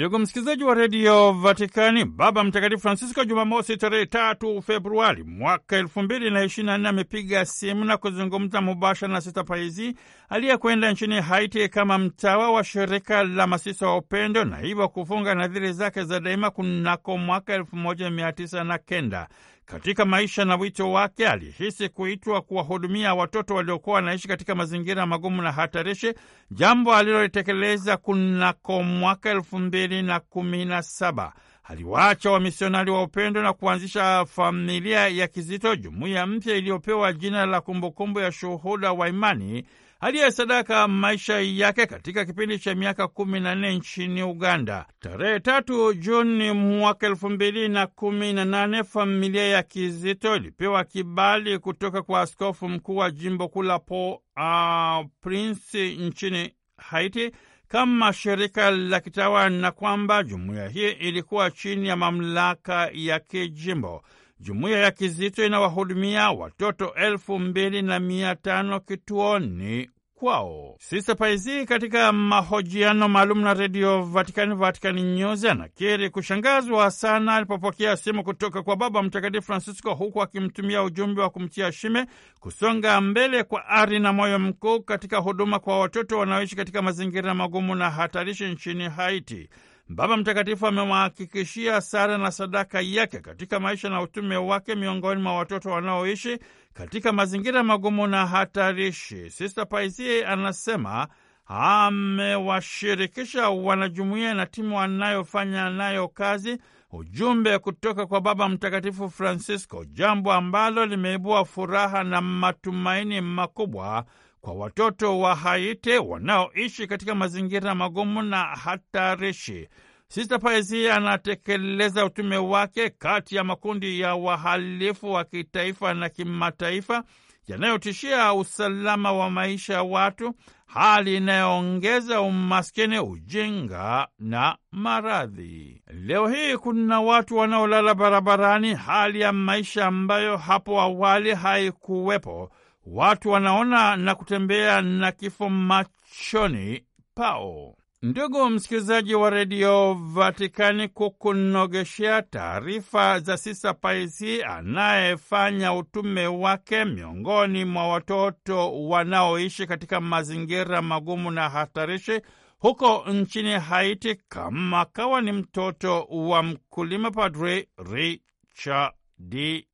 Ndugu 0.00 0.18
msikilizaji 0.18 0.64
wa 0.64 0.74
redio 0.74 1.32
Vatikani, 1.32 2.04
Baba 2.04 2.44
Mtakatifu 2.44 2.82
Francisco 2.82 3.24
Jumamosi 3.24 3.76
tarehe 3.76 4.06
tatu 4.06 4.62
Februari 4.62 5.22
mwaka 5.24 5.76
elfu 5.76 6.02
mbili 6.02 6.30
na 6.30 6.44
ishirini 6.44 6.72
na 6.72 6.78
nne 6.78 6.88
amepiga 6.88 7.44
simu 7.44 7.84
na 7.84 7.96
kuzungumza 7.96 8.60
mubashara 8.60 9.12
na 9.12 9.20
Sista 9.20 9.44
Paizi 9.44 9.94
aliyekwenda 10.28 10.92
nchini 10.92 11.20
Haiti 11.20 11.68
kama 11.68 11.98
mtawa 11.98 12.50
wa 12.52 12.64
shirika 12.64 13.24
la 13.24 13.46
masisa 13.46 13.86
wa 13.86 13.96
upendo 13.96 14.44
na 14.44 14.56
hivyo 14.56 14.88
kufunga 14.88 15.34
nadhiri 15.34 15.72
zake 15.72 16.04
za 16.04 16.20
daima 16.20 16.50
kunako 16.50 17.16
mwaka 17.18 17.54
elfu 17.54 17.76
moja 17.76 18.10
mia 18.10 18.32
tisa 18.32 18.64
na 18.64 18.78
kenda. 18.78 19.28
Katika 19.70 20.04
maisha 20.04 20.44
na 20.44 20.56
wito 20.56 20.92
wake 20.92 21.28
alihisi 21.28 21.88
kuitwa 21.88 22.42
kuwahudumia 22.42 23.14
watoto 23.14 23.54
waliokuwa 23.54 23.96
wanaishi 23.96 24.28
katika 24.28 24.54
mazingira 24.54 25.06
magumu 25.06 25.42
na 25.42 25.52
hatarishi, 25.52 26.14
jambo 26.50 26.94
alilolitekeleza 26.94 27.96
kunako 27.96 28.82
mwaka 28.82 29.30
elfu 29.30 29.58
mbili 29.58 30.02
na 30.02 30.20
kumi 30.20 30.64
na 30.64 30.82
saba. 30.82 31.32
Aliwaacha 31.64 32.30
wamisionari 32.30 32.90
wa 32.90 33.02
upendo 33.02 33.42
na 33.42 33.52
kuanzisha 33.52 34.26
familia 34.26 35.08
ya 35.08 35.28
Kizito, 35.28 35.76
jumuiya 35.76 36.26
mpya 36.26 36.56
iliyopewa 36.56 37.12
jina 37.12 37.46
la 37.46 37.60
Kumbukumbu 37.60 38.20
ya 38.20 38.32
Shuhuda 38.32 38.92
wa 38.92 39.08
Imani, 39.08 39.64
aliyesadaka 40.00 40.88
maisha 40.88 41.40
yake 41.40 41.86
katika 41.86 42.24
kipindi 42.24 42.58
cha 42.58 42.74
miaka 42.74 43.08
kumi 43.08 43.40
na 43.40 43.54
nne 43.54 43.74
nchini 43.76 44.22
Uganda. 44.22 44.86
Tarehe 45.00 45.40
tatu 45.40 45.94
Juni 45.94 46.52
mwaka 46.52 47.06
elfu 47.06 47.30
mbili 47.30 47.68
na 47.68 47.86
kumi 47.86 48.32
na 48.32 48.44
nane 48.44 48.84
familia 48.84 49.48
ya 49.48 49.62
Kizito 49.62 50.36
ilipewa 50.36 50.84
kibali 50.84 51.58
kutoka 51.58 52.02
kwa 52.02 52.20
askofu 52.20 52.68
mkuu 52.68 52.96
wa 52.96 53.10
jimbo 53.10 53.48
kuu 53.48 53.62
la 53.62 53.78
Port-au-Prince 53.78 55.94
nchini 55.96 56.54
Haiti 56.76 57.30
kama 57.68 58.12
shirika 58.12 58.70
la 58.70 59.00
kitawa 59.00 59.50
na 59.50 59.70
kwamba 59.70 60.22
jumuiya 60.22 60.68
hii 60.68 60.88
ilikuwa 60.90 61.50
chini 61.50 61.88
ya 61.88 61.96
mamlaka 61.96 62.90
ya 62.92 63.20
kijimbo. 63.20 64.02
Jumuiya 64.42 64.78
ya 64.78 64.90
Kizito 64.90 65.46
inawahudumia 65.46 66.30
watoto 66.30 66.94
elfu 66.94 67.38
mbili 67.38 67.82
na 67.82 68.00
mia 68.00 68.34
tano 68.36 68.80
kituoni 68.80 69.90
kwao. 70.14 70.76
Sista 70.78 71.14
Paizi 71.14 71.66
katika 71.66 72.12
mahojiano 72.12 73.08
maalum 73.08 73.40
na 73.40 73.54
Redio 73.54 74.02
Vatikani, 74.02 74.54
Vatikani 74.54 75.02
News, 75.02 75.44
anakiri 75.44 76.10
kushangazwa 76.10 76.90
sana 76.90 77.34
alipopokea 77.34 77.96
simu 77.96 78.24
kutoka 78.24 78.62
kwa 78.62 78.76
Baba 78.76 79.02
Mtakatifu 79.02 79.46
Francisco, 79.46 79.94
huku 79.94 80.22
akimtumia 80.22 80.82
ujumbe 80.82 81.22
wa 81.22 81.30
kumtia 81.30 81.72
shime 81.72 82.06
kusonga 82.40 83.00
mbele 83.00 83.42
kwa 83.44 83.66
ari 83.66 83.98
na 83.98 84.12
moyo 84.12 84.38
mkuu 84.38 84.80
katika 84.80 85.18
huduma 85.18 85.58
kwa 85.58 85.78
watoto 85.80 86.18
wanaoishi 86.18 86.56
katika 86.56 86.82
mazingira 86.82 87.34
magumu 87.34 87.74
na 87.74 87.90
hatarishi 87.90 88.44
nchini 88.44 88.88
Haiti. 88.88 89.48
Baba 89.92 90.16
Mtakatifu 90.16 90.66
amewahakikishia 90.66 91.80
sala 91.80 92.18
na 92.18 92.30
sadaka 92.30 92.80
yake 92.80 93.18
katika 93.20 93.60
maisha 93.60 93.88
na 93.88 94.02
utume 94.02 94.36
wake 94.36 94.74
miongoni 94.74 95.22
mwa 95.22 95.36
watoto 95.36 95.70
wanaoishi 95.70 96.38
katika 96.74 97.12
mazingira 97.12 97.62
magumu 97.62 98.06
na 98.06 98.26
hatarishi. 98.26 99.30
Sista 99.30 99.66
Paisie 99.66 100.26
anasema 100.26 101.08
amewashirikisha 101.46 103.48
wanajumuiya 103.50 104.34
na 104.34 104.46
timu 104.46 104.80
anayofanya 104.80 105.70
nayo 105.70 106.08
kazi 106.08 106.58
ujumbe 106.92 107.58
kutoka 107.58 108.06
kwa 108.06 108.20
Baba 108.20 108.48
Mtakatifu 108.48 109.10
Francisco, 109.10 109.84
jambo 109.84 110.32
ambalo 110.32 110.86
limeibua 110.86 111.44
furaha 111.44 112.04
na 112.04 112.20
matumaini 112.20 113.20
makubwa 113.20 114.04
kwa 114.40 114.52
watoto 114.52 115.18
wa 115.20 115.34
Haiti 115.34 115.98
wanaoishi 115.98 116.86
katika 116.86 117.14
mazingira 117.14 117.74
magumu 117.74 118.22
na 118.22 118.42
hatarishi. 118.44 119.68
Sista 120.08 120.38
Paezia 120.38 120.94
anatekeleza 120.96 122.04
utume 122.04 122.36
wake 122.36 122.90
kati 122.90 123.36
ya 123.36 123.44
makundi 123.44 124.00
ya 124.00 124.14
wahalifu 124.14 125.12
wa 125.12 125.24
kitaifa 125.24 125.94
na 125.94 126.08
kimataifa 126.08 127.04
yanayotishia 127.46 128.34
usalama 128.34 129.12
wa 129.12 129.30
maisha 129.30 129.74
ya 129.74 129.82
watu, 129.82 130.34
hali 130.66 131.16
inayoongeza 131.16 132.20
umaskini, 132.20 132.98
ujinga 132.98 134.08
na 134.18 134.56
maradhi. 134.72 135.82
Leo 135.86 136.28
hii 136.28 136.56
kuna 136.56 137.00
watu 137.00 137.36
wanaolala 137.36 137.94
barabarani, 137.94 138.74
hali 138.74 139.20
ya 139.20 139.32
maisha 139.32 139.86
ambayo 139.86 140.36
hapo 140.36 140.80
awali 140.80 141.34
haikuwepo. 141.34 142.50
Watu 142.92 143.28
wanaona 143.30 143.96
na 143.96 144.14
kutembea 144.14 144.82
na 144.82 145.12
kifo 145.12 145.48
machoni 145.50 146.84
pao. 147.14 147.76
Ndugu 148.02 148.50
msikilizaji 148.50 149.14
wa 149.14 149.30
redio 149.30 149.94
Vatikani, 149.94 150.88
kukunogeshea 150.88 152.22
taarifa 152.22 153.20
za 153.20 153.36
Sisa 153.36 153.74
Paisi 153.74 154.42
anayefanya 154.42 155.72
utume 155.74 156.26
wake 156.26 156.84
miongoni 156.84 157.64
mwa 157.64 157.88
watoto 157.88 158.86
wanaoishi 158.88 159.66
katika 159.66 160.00
mazingira 160.00 160.82
magumu 160.82 161.30
na 161.30 161.48
hatarishi 161.48 162.20
huko 162.58 163.04
nchini 163.12 163.52
Haiti, 163.52 164.14
kama 164.28 164.84
kawa 164.84 165.20
ni 165.20 165.32
mtoto 165.32 166.02
wa 166.10 166.42
mkulima, 166.42 167.10
Padre 167.10 167.68
Richard 167.92 168.92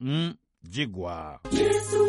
Mjigwa. 0.01 1.41
Yesu 1.53 2.07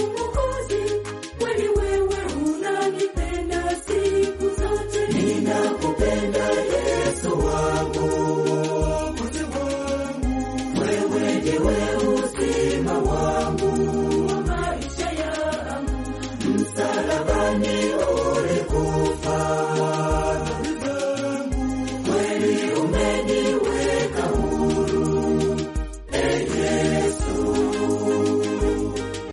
Ninakupenda 5.48 6.46
Yesu 6.50 7.30
wangu, 7.46 8.08
wangu. 9.22 10.36
Wewe 10.80 11.36
ndiwe 11.42 11.76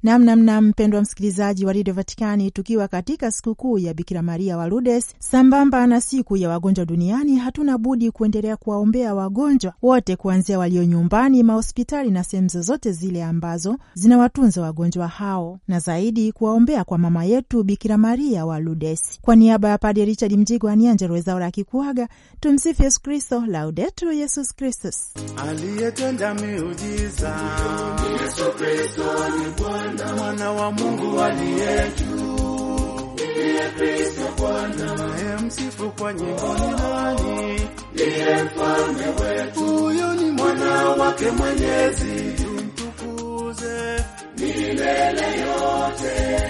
Namnamna 0.04 0.60
mpendwa 0.60 1.00
msikilizaji 1.00 1.66
wa 1.66 1.72
redio 1.72 1.94
Vatikani, 1.94 2.50
tukiwa 2.50 2.88
katika 2.88 3.30
sikukuu 3.30 3.78
ya 3.78 3.94
Bikira 3.94 4.22
Maria 4.22 4.56
wa 4.56 4.66
Lourdes 4.68 5.06
sambamba 5.18 5.86
na 5.86 6.00
siku 6.00 6.36
ya 6.36 6.48
wagonjwa 6.48 6.84
duniani, 6.84 7.36
hatuna 7.36 7.78
budi 7.78 8.10
kuendelea 8.10 8.56
kuwaombea 8.56 9.14
wagonjwa 9.14 9.74
wote, 9.82 10.16
kuanzia 10.16 10.58
walio 10.58 10.84
nyumbani, 10.84 11.42
mahospitali 11.42 12.10
na 12.10 12.24
sehemu 12.24 12.48
zozote 12.48 12.92
zile 12.92 13.24
ambazo 13.24 13.76
zinawatunza 13.94 14.62
wagonjwa 14.62 15.08
hao, 15.08 15.58
na 15.68 15.78
zaidi 15.78 16.32
kuwaombea 16.32 16.84
kwa 16.84 16.98
mama 16.98 17.24
yetu 17.24 17.62
Bikira 17.62 17.98
Maria 17.98 18.46
wa 18.46 18.60
Lourdes. 18.60 19.18
Kwa 19.22 19.36
niaba 19.36 19.68
ya 19.68 19.78
Padre 19.78 20.04
Richard 20.04 20.32
Mjigwa 20.32 20.76
ni 20.76 20.88
Angella 20.88 21.08
Rwezaura 21.08 21.46
akikuaga. 21.46 22.08
Tumsifu 22.40 22.82
Yesu 22.82 23.02
Kristo, 23.02 23.46
Laudetur 23.46 24.12
Yesus 24.12 24.54
Kristus. 24.54 25.14
aliyetenda 25.48 26.34
miujiza 26.34 27.36
Yesu 28.22 28.44
Kristo 28.58 29.02
ni 29.38 29.62
Bwana, 29.62 29.93
mwana 30.02 30.50
wa 30.52 30.72
Mungu 30.72 31.20
aliye 31.22 31.92
juu, 31.98 33.12
ndiye 33.14 33.70
Kristo 33.78 34.22
Bwana, 34.38 34.94
naye 34.96 35.36
msifu 35.46 35.90
kwa 35.90 36.12
nyimbo 36.12 36.54
ni 36.58 36.70
nani? 36.70 37.60
Ndiye 37.92 38.42
mfalme 38.44 39.06
wetu, 39.06 39.60
huyo 39.78 40.14
ni 40.14 40.30
mwana 40.30 40.88
wake 40.88 41.30
Mwenyezi, 41.30 42.42
tumtukuze 42.42 44.04
milele 44.38 45.26
yote. 45.40 46.44